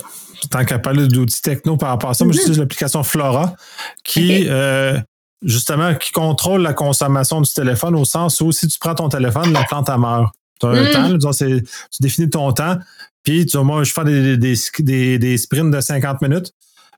[0.51, 2.37] tant qu'à parler d'outils techno par rapport à ça, moi, mm-hmm.
[2.37, 3.55] j'utilise l'application Flora
[4.03, 4.99] qui, euh,
[5.43, 9.53] justement, qui contrôle la consommation du téléphone au sens où si tu prends ton téléphone,
[9.53, 10.35] la plante, elle meurt.
[10.59, 11.19] Tu as un mm.
[11.19, 11.63] temps, tu
[12.01, 12.79] définis ton temps,
[13.25, 16.53] puis, tu vois, moi, je fais des, des, des, sprints de 50 minutes.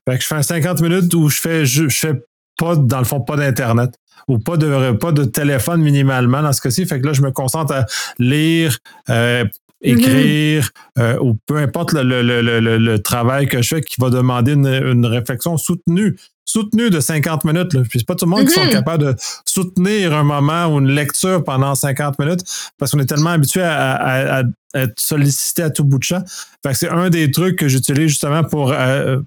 [0.07, 2.13] Fait que je fais 50 minutes où je fais, je, fais
[2.57, 3.93] pas, dans le fond, pas d'Internet
[4.27, 6.85] ou pas de, pas de téléphone minimalement dans ce cas-ci.
[6.85, 7.85] Fait que là, je me concentre à
[8.19, 8.77] lire,
[9.09, 9.45] euh,
[9.81, 11.01] écrire, mm-hmm.
[11.01, 14.53] euh, ou peu importe le, le, le, le, travail que je fais qui va demander
[14.53, 17.73] une, une réflexion soutenue soutenu de 50 minutes.
[17.73, 17.81] Là.
[17.81, 18.71] Puis c'est pas tout le monde qui sont mhm.
[18.71, 22.41] capables de soutenir un moment ou une lecture pendant 50 minutes
[22.79, 26.23] parce qu'on est tellement habitué à, être sollicité à tout bout de champ.
[26.63, 29.19] Fait que c'est un des trucs que j'utilise justement pour euh,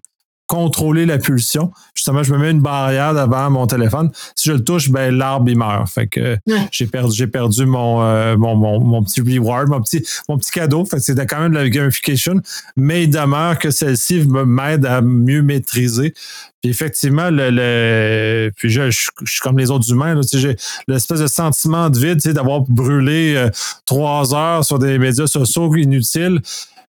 [0.50, 1.70] contrôler la pulsion.
[1.94, 4.10] Justement, je me mets une barrière devant mon téléphone.
[4.34, 5.88] Si je le touche, ben l'arbre il meurt.
[5.88, 6.38] Fait que
[6.72, 10.84] j'ai perdu, j'ai perdu mon, euh, mon, mon, petit reward, mon petit, mon petit cadeau.
[10.84, 12.40] Fait que c'était quand même de la gamification,
[12.76, 16.14] mais il demeure que celle-ci m'aide à mieux maîtriser.
[16.60, 20.56] Puis effectivement, le, puis je, je, suis comme les autres humains, là, j'ai
[20.88, 23.50] l'espèce de sentiment de vide, d'avoir brûlé euh,
[23.86, 26.40] trois heures sur des médias sociaux inutiles.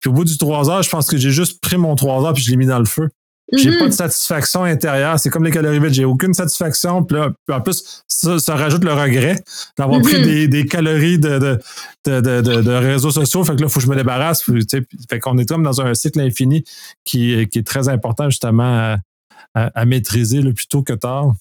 [0.00, 2.32] Puis au bout du trois heures, je pense que j'ai juste pris mon trois heures
[2.32, 3.08] puis je l'ai mis dans le feu.
[3.52, 3.92] J'ai pas de mm-hmm.
[3.92, 5.18] satisfaction intérieure.
[5.18, 5.92] C'est comme les calories vides.
[5.92, 7.04] J'ai aucune satisfaction.
[7.04, 9.36] Puis là, en plus, ça, rajoute le regret
[9.76, 10.48] d'avoir pris mm-hmm.
[10.48, 11.58] des, calories de,
[12.06, 13.44] de, réseaux sociaux.
[13.44, 14.42] Fait que là, il faut que je me débarrasse.
[14.42, 16.64] fait qu'on est comme dans un cycle infini
[17.04, 18.96] qui, qui est très important justement
[19.54, 21.34] à, maîtriser le plus tôt que tard.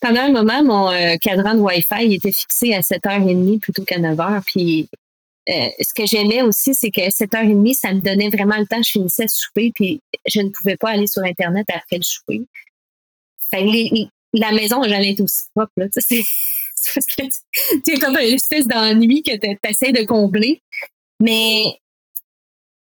[0.00, 4.42] Pendant un moment, mon euh, cadran de Wi-Fi était fixé à 7h30 plutôt qu'à 9h.
[4.46, 4.88] Puis
[5.48, 8.82] euh, ce que j'aimais aussi, c'est que 7h30, ça me donnait vraiment le temps.
[8.82, 12.42] Je finissais le souper, puis je ne pouvais pas aller sur Internet après le souper.
[13.52, 15.72] la maison n'a jamais été aussi propre.
[16.78, 17.22] C'est parce que
[17.86, 20.60] tu comme une espèce d'ennui que tu essaies de combler.
[21.20, 21.78] Mais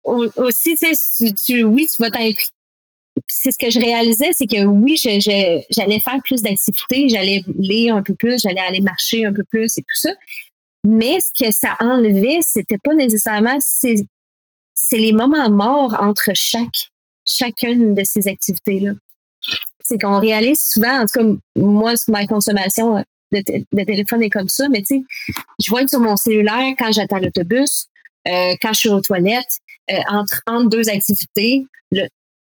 [0.03, 2.45] aussi, tu, tu, oui, tu vas t'impliquer.
[3.27, 8.01] C'est ce que je réalisais, c'est que oui, j'allais faire plus d'activités, j'allais lire un
[8.01, 10.09] peu plus, j'allais aller marcher un peu plus et tout ça.
[10.83, 13.95] Mais ce que ça enlevait, c'était pas nécessairement c'est,
[14.91, 16.89] les moments morts entre chaque
[17.25, 18.91] chacune de ces activités-là.
[19.79, 24.67] C'est qu'on réalise souvent, en tout cas, moi, ma consommation de, téléphone est comme ça,
[24.69, 25.03] mais tu sais,
[25.63, 27.87] je vois sur mon cellulaire quand j'attends l'autobus,
[28.27, 29.59] euh, quand je suis aux toilettes,
[29.91, 31.65] euh, entre, entre deux activités.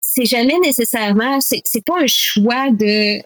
[0.01, 3.21] c'est jamais nécessairement, c'est, c'est pas un choix de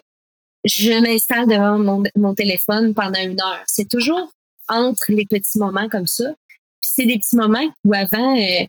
[0.63, 3.63] je m'installe devant mon, mon téléphone pendant une heure.
[3.67, 4.31] C'est toujours
[4.69, 6.33] entre les petits moments comme ça.
[6.81, 8.65] Puis c'est des petits moments où avant, euh,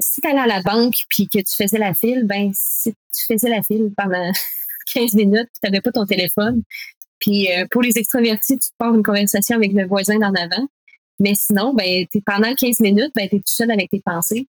[0.00, 3.24] si tu allais à la banque puis que tu faisais la file, ben si tu
[3.32, 4.32] faisais la file pendant
[4.94, 6.62] 15 minutes, tu n'avais pas ton téléphone.
[7.18, 10.68] Puis euh, pour les extravertis, tu pars une conversation avec le voisin d'en avant.
[11.20, 14.46] Mais sinon, ben, pendant 15 minutes, ben, tu es tout seul avec tes pensées.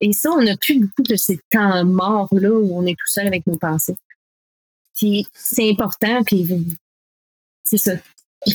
[0.00, 3.26] Et ça, on n'a plus beaucoup de ces temps morts-là où on est tout seul
[3.26, 3.96] avec nos pensées.
[4.96, 6.46] Puis c'est important, puis
[7.64, 7.92] c'est ça.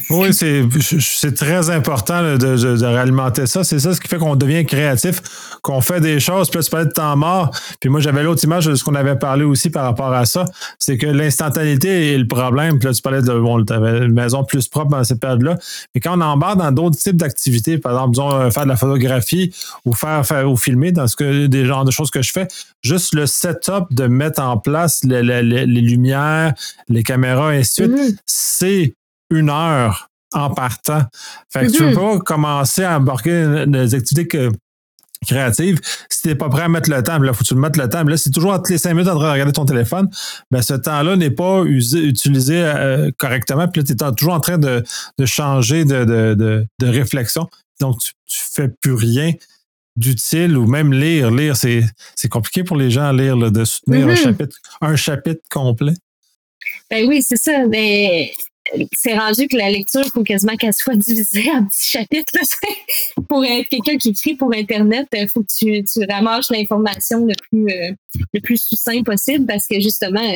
[0.10, 0.64] Oui, c'est,
[1.00, 3.64] c'est très important de, de, réalimenter ça.
[3.64, 5.22] C'est ça ce qui fait qu'on devient créatif,
[5.62, 7.52] qu'on fait des choses, puis là, tu parlais de temps mort.
[7.80, 10.46] Puis moi, j'avais l'autre image de ce qu'on avait parlé aussi par rapport à ça.
[10.78, 12.80] C'est que l'instantanéité est le problème.
[12.80, 15.58] Puis là, tu parlais de, bon, une maison plus propre dans cette période-là.
[15.94, 18.78] Mais quand on embarque dans d'autres types d'activités, par exemple, disons, euh, faire de la
[18.78, 19.54] photographie
[19.86, 22.48] ou faire, faire ou filmer, dans ce que, des genres de choses que je fais,
[22.84, 26.54] juste le setup de mettre en place les, les, lumières,
[26.88, 28.18] les caméras, et ainsi de suite, mm-hmm.
[28.26, 28.94] c'est
[29.30, 31.04] une heure en partant.
[31.52, 32.18] Fait que tu peux mm-hmm.
[32.18, 34.28] pas commencer à embarquer des activités
[35.26, 37.20] créatives si tu n'es pas prêt à mettre le temps.
[37.20, 38.04] Là, faut que tu le mettes le temps.
[38.04, 40.10] là, c'est toujours entre les cinq minutes en train de regarder ton téléphone.
[40.52, 43.68] Ben, ce temps-là n'est pas utilisé euh, correctement.
[43.68, 44.84] Puis là, tu es toujours en train de,
[45.26, 47.48] changer de, réflexion.
[47.80, 49.34] Donc, tu, ne fais plus rien
[49.96, 51.32] d'utile ou même lire.
[51.32, 51.84] Lire, c'est,
[52.30, 54.24] compliqué pour les gens à lire, de soutenir un, mm-hmm.
[54.24, 55.94] chapitre, un chapitre complet.
[56.90, 57.66] Ben oui, c'est ça.
[57.68, 58.32] Mais
[58.94, 62.34] c'est rendu que la lecture, il faut quasiment qu'elle soit divisée en petits chapitres.
[63.30, 67.34] pour être quelqu'un qui écrit pour Internet, il faut que tu, tu ramasses l'information le
[67.50, 67.92] plus, euh,
[68.34, 70.28] le plus succinct possible parce que justement,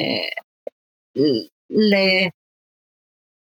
[1.17, 2.29] euh,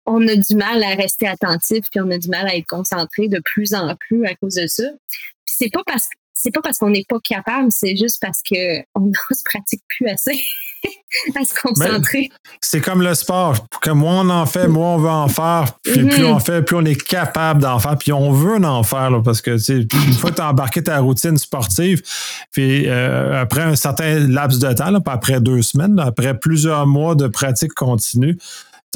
[0.06, 3.28] on a du mal à rester attentif puis on a du mal à être concentré
[3.28, 4.84] de plus en plus à cause de ça.
[5.46, 9.12] c'est pas parce c'est pas parce qu'on n'est pas capable, c'est juste parce qu'on ne
[9.12, 10.42] se pratique plus assez.
[11.36, 12.30] à se concentrer.
[12.60, 13.66] c'est comme le sport.
[13.80, 15.66] Que moins on en fait, moins on veut en faire.
[15.82, 16.32] Puis plus mm-hmm.
[16.32, 17.96] on fait, plus on est capable d'en faire.
[17.98, 19.10] Puis on veut en faire.
[19.24, 22.02] parce que une fois que tu as embarqué ta routine sportive,
[22.50, 27.14] puis euh, après un certain laps de temps, pas après deux semaines, après plusieurs mois
[27.14, 28.38] de pratique continue,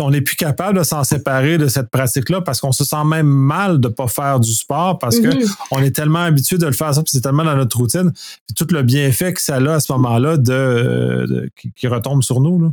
[0.00, 3.26] on n'est plus capable de s'en séparer de cette pratique-là parce qu'on se sent même
[3.26, 5.84] mal de ne pas faire du sport parce qu'on mm-hmm.
[5.84, 8.12] est tellement habitué de le faire ça, puis c'est tellement dans notre routine.
[8.54, 12.72] tout le bienfait que ça a à ce moment-là de, qui, retombe sur nous.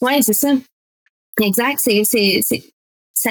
[0.00, 0.52] Oui, c'est ça.
[1.40, 1.78] Exact.
[1.82, 2.04] C'est,
[3.14, 3.30] ça,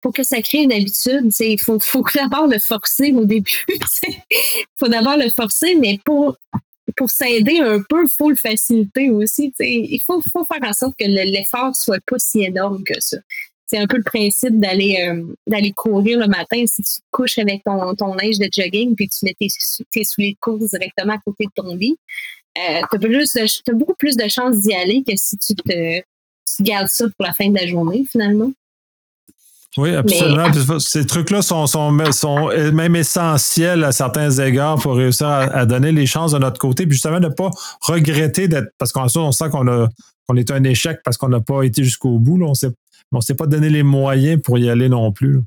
[0.00, 3.64] pour que ça crée une habitude, il faut, faut d'abord le forcer au début.
[4.04, 6.36] Il faut d'abord le forcer, mais pour
[6.96, 9.52] pour s'aider un peu, il faut le faciliter aussi.
[9.60, 13.18] Il faut, faire en sorte que l'effort soit pas si énorme que ça.
[13.66, 16.62] C'est un peu le principe d'aller euh, d'aller courir le matin.
[16.66, 19.48] Si tu te couches avec ton, ton linge de jogging puis tu mets tes,
[19.90, 21.96] tes souliers de course directement à côté de ton lit,
[22.58, 26.00] euh, tu as, beaucoup plus de chances d'y aller que si tu te
[26.56, 28.52] tu gardes ça pour la fin de la journée, finalement.
[29.78, 30.78] Oui, absolument.
[30.80, 36.06] ces trucs-là sont, sont, sont, même essentiels à certains égards pour réussir à, donner les
[36.06, 37.50] chances de notre côté, puis justement ne pas
[37.80, 38.68] regretter d'être.
[38.78, 39.88] Parce qu'en on sent qu'on a
[40.28, 42.38] qu'on est un échec parce qu'on n'a pas été jusqu'au bout.
[42.38, 42.46] Là.
[42.46, 45.40] On ne s'est pas donné les moyens pour y aller non plus.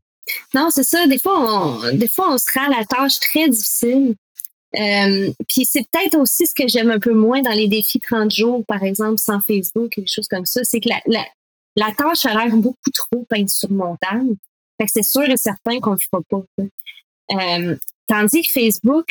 [0.53, 1.07] Non, c'est ça.
[1.07, 4.15] Des fois, on, des fois, on se rend à la tâche très difficile.
[4.77, 8.31] Euh, puis c'est peut-être aussi ce que j'aime un peu moins dans les défis 30
[8.31, 11.23] jours, par exemple, sans Facebook des choses comme ça, c'est que la, la
[11.93, 14.35] tâche a l'air beaucoup trop insurmontable.
[14.87, 16.43] C'est sûr et certain qu'on ne le fera pas.
[17.31, 17.75] Euh,
[18.07, 19.07] tandis que Facebook,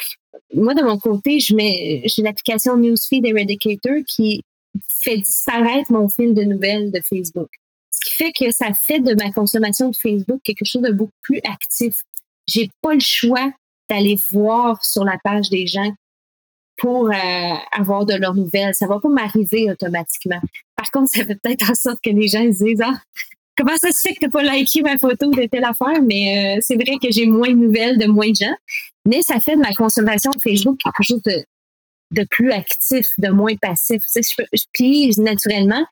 [0.54, 4.42] moi de mon côté, je mets j'ai l'application Newsfeed Eradicator qui
[5.02, 7.48] fait disparaître mon fil de nouvelles de Facebook.
[7.90, 11.12] Ce qui fait que ça fait de ma consommation de Facebook quelque chose de beaucoup
[11.22, 12.02] plus actif.
[12.46, 13.52] J'ai pas le choix
[13.88, 15.92] d'aller voir sur la page des gens
[16.76, 18.74] pour euh, avoir de leurs nouvelles.
[18.74, 20.40] Ça va pas m'arriver automatiquement.
[20.94, 22.94] Contre, ça fait peut-être en sorte que les gens se disent ah,
[23.58, 26.56] comment ça se fait que tu n'as pas liké ma photo de telle affaire, mais
[26.56, 28.54] euh, c'est vrai que j'ai moins de nouvelles de moins de gens.
[29.04, 31.44] Mais ça fait de ma consommation de Facebook quelque chose de,
[32.12, 34.02] de plus actif, de moins passif.
[34.72, 35.84] puis naturellement,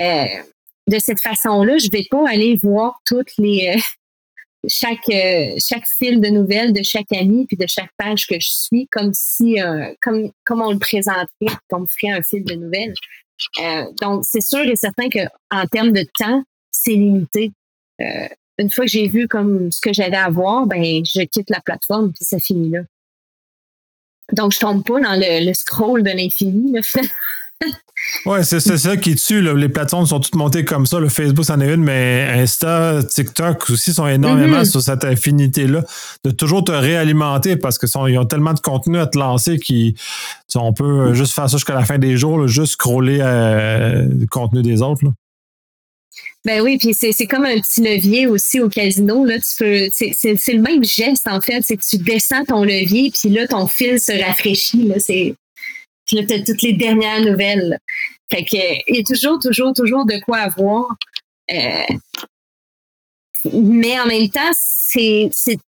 [0.00, 0.24] euh,
[0.86, 3.80] de cette façon-là, je vais pas aller voir toutes les euh,
[4.68, 5.10] chaque
[5.58, 9.12] chaque fil de nouvelles de chaque ami puis de chaque page que je suis comme
[9.14, 9.56] si
[10.00, 12.94] comme comme on le présenterait comme ferait un fil de nouvelles.
[14.00, 15.20] Donc c'est sûr et certain que
[15.50, 17.52] en termes de temps, c'est limité.
[18.00, 18.28] Euh,
[18.58, 21.60] une fois que j'ai vu comme ce que j'allais à voir, ben je quitte la
[21.60, 22.80] plateforme puis ça finit là.
[24.32, 26.74] Donc je tombe pas dans le, scroll de l'infini.
[28.26, 29.42] ouais, c'est ça qui tue.
[29.56, 31.00] Les plateformes sont toutes montées comme ça.
[31.00, 34.70] Le Facebook, c'en est une, mais Insta, TikTok aussi sont énormément mm-hmm.
[34.70, 35.84] sur cette infinité-là
[36.24, 41.14] de toujours te réalimenter parce qu'ils ont tellement de contenu à te lancer qu'on peut
[41.14, 45.02] juste faire ça jusqu'à la fin des jours, juste scroller euh, le contenu des autres.
[46.44, 49.24] Ben oui, puis c'est comme un petit levier aussi au casino.
[49.24, 53.10] Là, tu peux, c'est le même geste en fait, c'est que tu descends ton levier,
[53.10, 54.84] puis là ton fil se rafraîchit.
[54.84, 55.34] Là, c'est
[56.16, 57.78] là as toutes les dernières nouvelles.
[58.30, 60.96] Fait que il y a toujours, toujours, toujours de quoi avoir.
[61.50, 61.94] Euh,
[63.52, 65.30] mais en même temps, c'est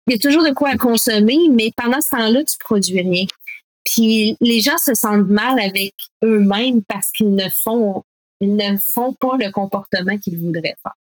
[0.07, 3.25] il y a toujours de quoi à consommer, mais pendant ce temps-là, tu produis rien.
[3.85, 8.03] Puis les gens se sentent mal avec eux-mêmes parce qu'ils ne font
[8.41, 10.97] ils ne font pas le comportement qu'ils voudraient faire.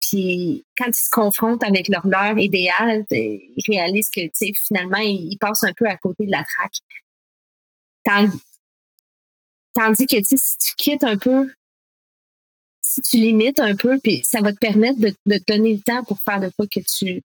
[0.00, 4.20] Puis quand ils se confrontent avec leur leur idéal, ils réalisent que
[4.54, 6.80] finalement, ils passent un peu à côté de la traque.
[8.04, 11.50] Tandis, que si tu quittes un peu,
[12.80, 15.80] si tu limites un peu, puis ça va te permettre de, de te donner le
[15.80, 17.22] temps pour faire de quoi que tu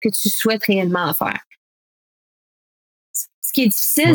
[0.00, 1.40] que tu souhaites réellement faire
[3.48, 4.14] ce qui est difficile,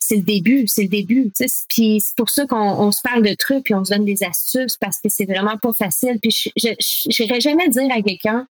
[0.00, 1.30] c'est le début, c'est le début.
[1.68, 4.78] Puis c'est pour ça qu'on se parle de trucs puis on se donne des astuces
[4.78, 6.18] parce que c'est vraiment pas facile.
[6.18, 8.48] Puis je n'irais jamais dire à quelqu'un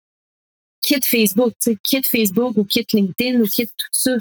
[0.81, 4.17] quitte Facebook, quitte Facebook ou quitte LinkedIn ou quitte tout ça.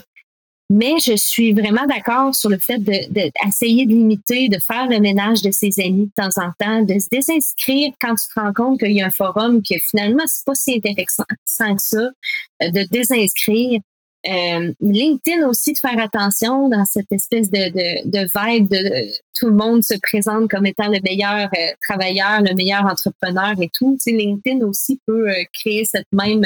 [0.70, 5.00] Mais je suis vraiment d'accord sur le fait d'essayer de, de, limiter, de faire le
[5.00, 8.52] ménage de ses amis de temps en temps, de se désinscrire quand tu te rends
[8.52, 12.70] compte qu'il y a un forum que finalement c'est pas si intéressant que ça, euh,
[12.70, 13.80] de désinscrire,
[14.26, 19.46] euh, LinkedIn aussi de faire attention dans cette espèce de, de, de vibe de, tout
[19.46, 23.96] le monde se présente comme étant le meilleur euh, travailleur, le meilleur entrepreneur et tout.
[24.02, 26.44] Tu sais, LinkedIn aussi peut euh, créer cette même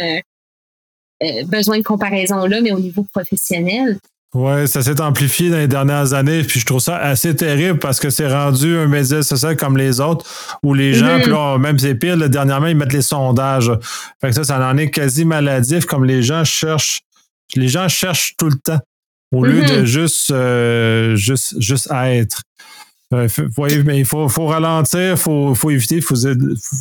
[1.47, 3.99] besoin de comparaison-là, mais au niveau professionnel.
[4.35, 8.01] Oui, ça s'est amplifié dans les dernières années, puis je trouve ça assez terrible parce
[8.01, 10.25] que c'est rendu un média social comme les autres,
[10.63, 11.23] où les gens, mm-hmm.
[11.23, 13.71] puis là, même c'est pire, dernièrement, ils mettent les sondages.
[14.23, 17.03] Fait que ça, ça en est quasi maladif, comme les gens cherchent
[17.57, 18.81] les gens cherchent tout le temps
[19.33, 19.85] au lieu de mm-hmm.
[19.85, 22.43] juste, euh, juste, juste être.
[23.15, 23.29] Euh,
[23.85, 26.17] mais il faut, faut ralentir, il faut, faut éviter, il faut,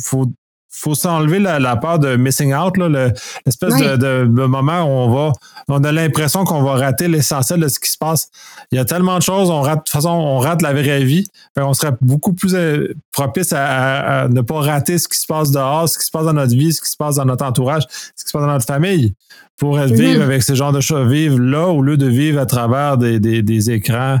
[0.04, 0.32] faut,
[0.74, 5.32] faut s'enlever la, la, peur de missing out, l'espèce de, de, moment où on va,
[5.68, 8.30] on a l'impression qu'on va rater l'essentiel de ce qui se passe.
[8.72, 11.04] Il y a tellement de choses, on rate, de toute façon, on rate la vraie
[11.04, 11.26] vie.
[11.58, 15.88] on serait beaucoup plus euh, propice à, ne pas rater ce qui se passe dehors,
[15.88, 17.82] ce qui se passe dans notre vie, ce qui se passe dans notre entourage,
[18.16, 19.14] ce qui se passe dans notre famille,
[19.58, 19.92] pour mm-hmm.
[19.92, 23.20] vivre avec ce genre de choses, vivre là au lieu de vivre à travers des,
[23.20, 24.18] des, des écrans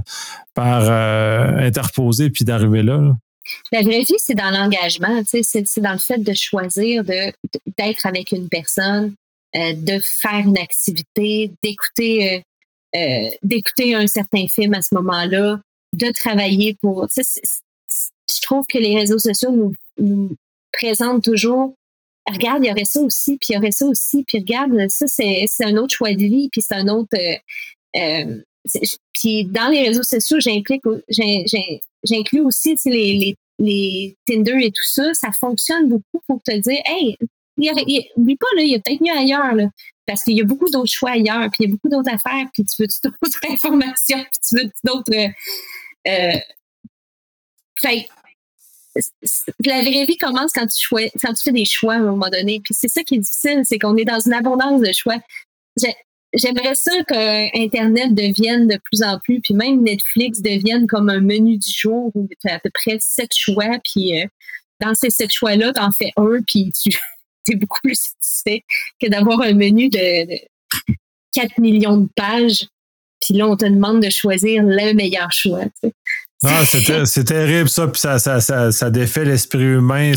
[0.54, 3.14] par euh, interposés puis d'arriver là.
[3.72, 8.48] La vraie vie, c'est dans l'engagement, c'est dans le fait de choisir d'être avec une
[8.48, 9.14] personne,
[9.56, 12.40] euh, de faire une activité, d'écouter euh,
[12.96, 15.60] euh, d'écouter un certain film à ce moment-là,
[15.92, 17.06] de travailler pour.
[17.16, 20.36] Je trouve que les réseaux sociaux nous,
[20.72, 21.74] présentent toujours.
[22.26, 25.06] Regarde, il y aurait ça aussi, puis il y aurait ça aussi, puis regarde, ça
[25.06, 27.14] c'est un autre choix de vie, puis c'est un autre.
[29.12, 30.84] puis dans les réseaux sociaux, j'implique,
[32.04, 36.80] j'inclus aussi les, les, les, Tinder et tout ça, ça fonctionne beaucoup pour te dire,
[36.86, 37.16] hey,
[38.16, 39.68] oublie pas, là, il y a peut-être mieux ailleurs, là,
[40.06, 42.46] parce qu'il y a beaucoup d'autres choix ailleurs, puis il y a beaucoup d'autres affaires,
[42.52, 45.12] puis tu veux d'autres informations, puis tu veux d'autres...
[45.12, 45.28] Euh,
[46.08, 46.38] euh
[49.64, 50.86] la vraie vie commence quand tu,
[51.20, 52.60] quand tu fais des choix à un moment donné.
[52.62, 55.16] Puis c'est ça qui est difficile, c'est qu'on est dans une abondance de choix
[56.34, 61.20] j'aimerais ça que Internet devienne de plus en plus, puis même Netflix devienne comme un
[61.20, 64.26] menu du jour où tu as à peu près sept choix, puis euh,
[64.80, 66.90] dans ces sept choix-là, tu en fais un, puis tu
[67.52, 68.64] es beaucoup plus satisfait
[69.00, 70.26] que d'avoir un menu de,
[71.32, 72.68] 4 millions de pages,
[73.20, 75.64] puis là, on te demande de choisir le meilleur choix.
[76.44, 76.64] Ah,
[77.04, 80.12] c'est terrible ça, puis ça, ça, ça, ça défait l'esprit humain,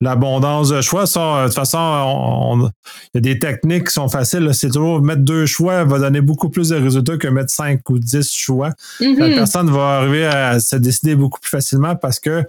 [0.00, 1.06] l'abondance de choix.
[1.06, 2.70] Ça, de toute façon,
[3.14, 4.50] il y a des techniques qui sont faciles.
[4.52, 7.98] C'est toujours mettre deux choix va donner beaucoup plus de résultats que mettre cinq ou
[7.98, 8.70] dix choix.
[9.00, 9.34] La mm-hmm.
[9.34, 12.44] personne va arriver à se décider beaucoup plus facilement parce que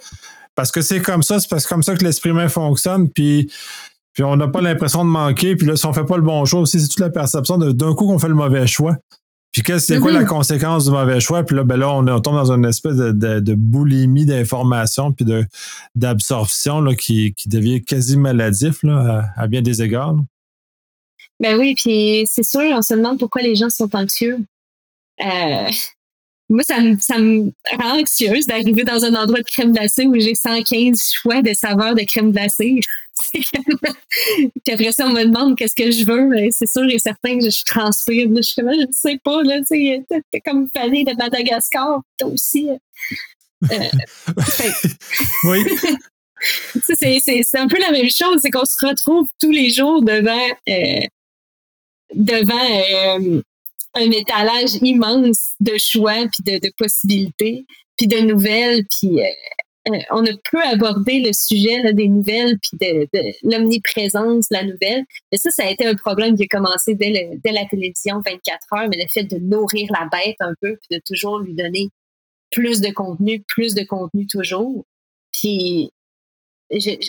[0.53, 3.09] parce que c'est comme ça, c'est parce comme ça que l'esprit humain fonctionne.
[3.09, 3.49] Puis
[4.13, 5.55] puis on n'a pas l'impression de manquer.
[5.55, 7.93] Puis là, si on fait pas le bon choix aussi, c'est toute la perception d'un
[7.93, 8.97] coup qu'on fait le mauvais choix.
[9.51, 10.27] Puis qu'est-ce c'est quoi la mm-hmm.
[10.27, 11.43] conséquence du mauvais choix?
[11.43, 15.25] Puis là, ben là, on, tombe dans une espèce de, boulimie d'information puis
[15.93, 20.15] d'absorption qui, qui devient quasi maladif là, à, bien des égards.
[21.39, 24.37] Ben oui, puis c'est sûr, on se demande pourquoi les gens sont anxieux.
[25.21, 25.69] Euh,
[26.49, 30.13] moi, ça me, ça me rend anxieuse d'arriver dans un endroit de crème glacée où
[30.19, 32.79] j'ai 115 choix de saveurs de crème glacée.
[33.31, 36.27] Puis après ça, on me demande qu'est-ce que je veux.
[36.27, 38.27] mais C'est sûr et certain que je transpire.
[38.35, 39.43] Je suis comme, je ne sais pas.
[39.43, 42.01] Là, t'es comme famille de Madagascar.
[42.19, 42.69] Toi aussi.
[42.69, 43.75] Euh,
[45.45, 45.63] oui.
[46.83, 48.39] c'est un peu la même chose.
[48.41, 51.01] C'est qu'on se retrouve tous les jours devant, euh,
[52.13, 53.41] devant euh,
[53.93, 57.65] un étalage immense de choix, puis de, possibilités,
[57.97, 59.19] puis de nouvelles, puis
[59.89, 63.07] euh, on a peu abordé le sujet des nouvelles puis de,
[63.43, 65.03] l'omniprésence de la nouvelle.
[65.31, 68.89] Mais ça, ça a été un problème qui a commencé dès, la télévision 24 heures,
[68.89, 71.89] mais le fait de nourrir la bête un peu puis de toujours lui donner
[72.51, 74.85] plus de contenu, plus de contenu toujours.
[75.33, 75.91] Puis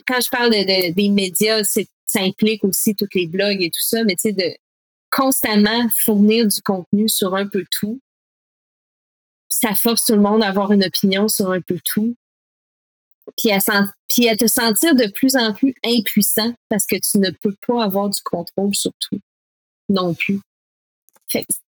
[0.06, 4.14] quand je parle des médias, ça implique aussi tous les blogs et tout ça, mais
[4.14, 4.56] tu sais, de
[5.10, 8.00] constamment fournir du contenu sur un peu tout.
[9.48, 12.16] Ça force tout le monde à avoir une opinion sur un peu tout
[13.36, 13.58] puis à,
[14.08, 17.84] puis à te sentir de plus en plus impuissant parce que tu ne peux pas
[17.84, 19.20] avoir du contrôle sur tout
[19.88, 20.40] non plus.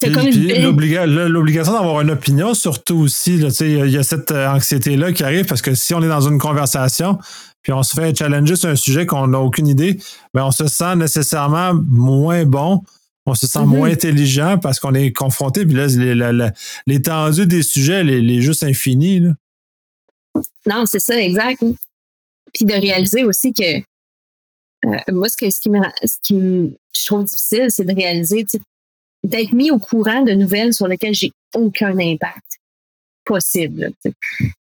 [0.02, 5.62] L'obligation d'avoir une opinion, surtout aussi, il y a cette euh, anxiété-là qui arrive parce
[5.62, 7.18] que si on est dans une conversation,
[7.62, 9.98] puis on se fait challenger sur un sujet qu'on n'a aucune idée,
[10.34, 12.82] ben on se sent nécessairement moins bon,
[13.26, 13.66] on se sent mm-hmm.
[13.66, 16.52] moins intelligent parce qu'on est confronté, puis là,
[16.86, 19.20] l'étendue des sujets, elle est juste infinie.
[19.20, 19.30] Là.
[20.66, 21.62] Non, c'est ça, exact.
[22.52, 23.78] Puis de réaliser aussi que
[24.86, 28.44] euh, moi, ce, que, ce qui, me, ce qui je trouve difficile, c'est de réaliser,
[29.22, 32.60] d'être mis au courant de nouvelles sur lesquelles j'ai aucun impact
[33.24, 33.92] possible.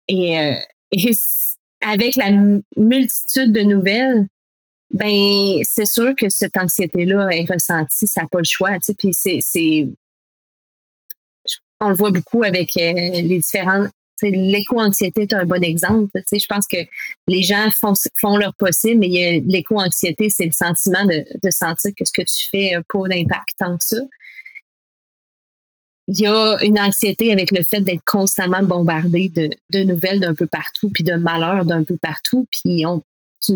[0.09, 0.55] Et, euh,
[0.93, 1.11] et
[1.81, 2.31] avec la
[2.77, 4.27] multitude de nouvelles,
[4.91, 8.71] ben c'est sûr que cette anxiété-là est ressentie, ça n'a pas le choix.
[8.99, 9.89] Puis c'est,
[11.81, 13.91] on le voit beaucoup avec euh, les différentes
[14.23, 16.11] L'éco-anxiété est un bon exemple.
[16.31, 16.79] Je pense que
[17.27, 22.23] les gens font, leur possible, mais l'éco-anxiété, c'est le sentiment de, sentir que ce que
[22.23, 23.99] tu fais n'a pas d'impact tant que ça.
[26.09, 30.47] Il y a une anxiété avec le fait d'être constamment bombardé de, nouvelles d'un peu
[30.47, 32.47] partout, puis de malheurs d'un peu partout.
[32.51, 32.85] Puis
[33.45, 33.55] tu,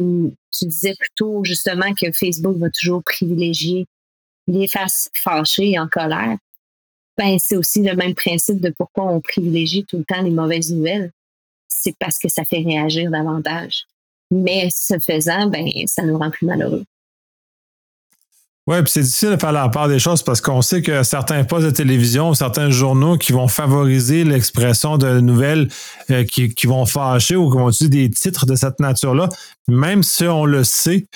[0.50, 3.86] tu disais plutôt justement que Facebook va toujours privilégier
[4.48, 6.36] les faces fâchées et en colère
[7.18, 10.72] ben, c'est aussi le même principe de pourquoi on privilégie tout le temps les mauvaises
[10.72, 11.10] nouvelles.
[11.68, 13.84] C'est parce que ça fait réagir davantage.
[14.30, 16.84] Mais ce faisant, ben, ça nous rend plus malheureux.
[18.68, 21.42] Oui, puis c'est difficile de faire la part des choses parce qu'on sait que certains
[21.42, 25.68] postes de télévision, certains journaux qui vont favoriser l'expression de nouvelles
[26.12, 29.28] euh, qui, qui, vont fâcher ou qui vont utiliser des titres de cette nature-là,
[29.66, 31.06] même si on le sait,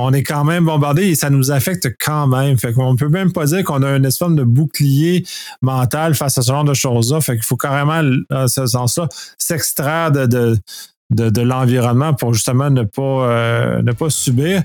[0.00, 2.58] on est quand même bombardé et ça nous affecte quand même.
[2.58, 5.24] Fait qu'on peut même pas dire qu'on a une espèce de bouclier
[5.62, 7.20] mental face à ce genre de choses-là.
[7.20, 10.56] Fait qu'il faut carrément, dans ce sens-là, s'extraire de,
[11.10, 14.62] l'environnement pour justement ne pas, euh, pas subir.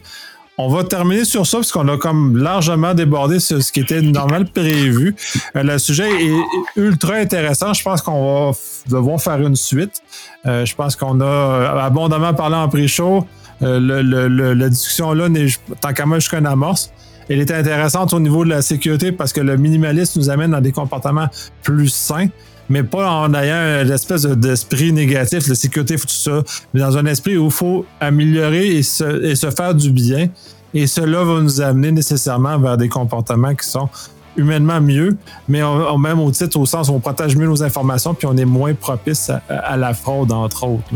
[0.58, 1.98] On va terminer sur ça parce qu'on a
[2.36, 5.16] largement débordé sur ce qui était normal prévu.
[5.56, 6.32] Euh, le sujet est
[6.76, 7.74] ultra intéressant.
[7.74, 8.58] Je pense qu'on va
[8.88, 10.04] devoir faire une suite.
[10.46, 13.26] Euh, je pense qu'on a abondamment parlé en pré-show.
[13.64, 15.48] Euh, la discussion là n'est
[15.80, 16.92] tant qu'à moi jusqu'à amorce.
[17.30, 20.62] Elle est intéressante au niveau de la sécurité parce que le minimalisme nous amène dans
[20.62, 21.28] des comportements
[21.64, 22.28] plus sains,
[22.70, 26.44] mais pas en ayant l'espèce d'esprit négatif, la sécurité, tout ça,
[26.74, 30.28] mais dans un esprit où il faut améliorer et se, faire du bien.
[30.74, 33.90] Et cela va nous amener nécessairement vers des comportements qui sont
[34.38, 35.62] humainement mieux, mais
[36.00, 38.74] même au titre, au sens où on protège mieux nos informations, puis on est moins
[38.74, 40.92] propice à, la fraude, entre autres.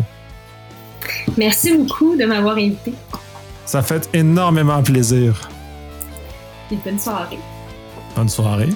[1.37, 2.93] Merci beaucoup de m'avoir invité.
[3.65, 5.49] Ça fait énormément plaisir.
[6.71, 7.39] Et bonne soirée.
[8.15, 8.69] Bonne soirée.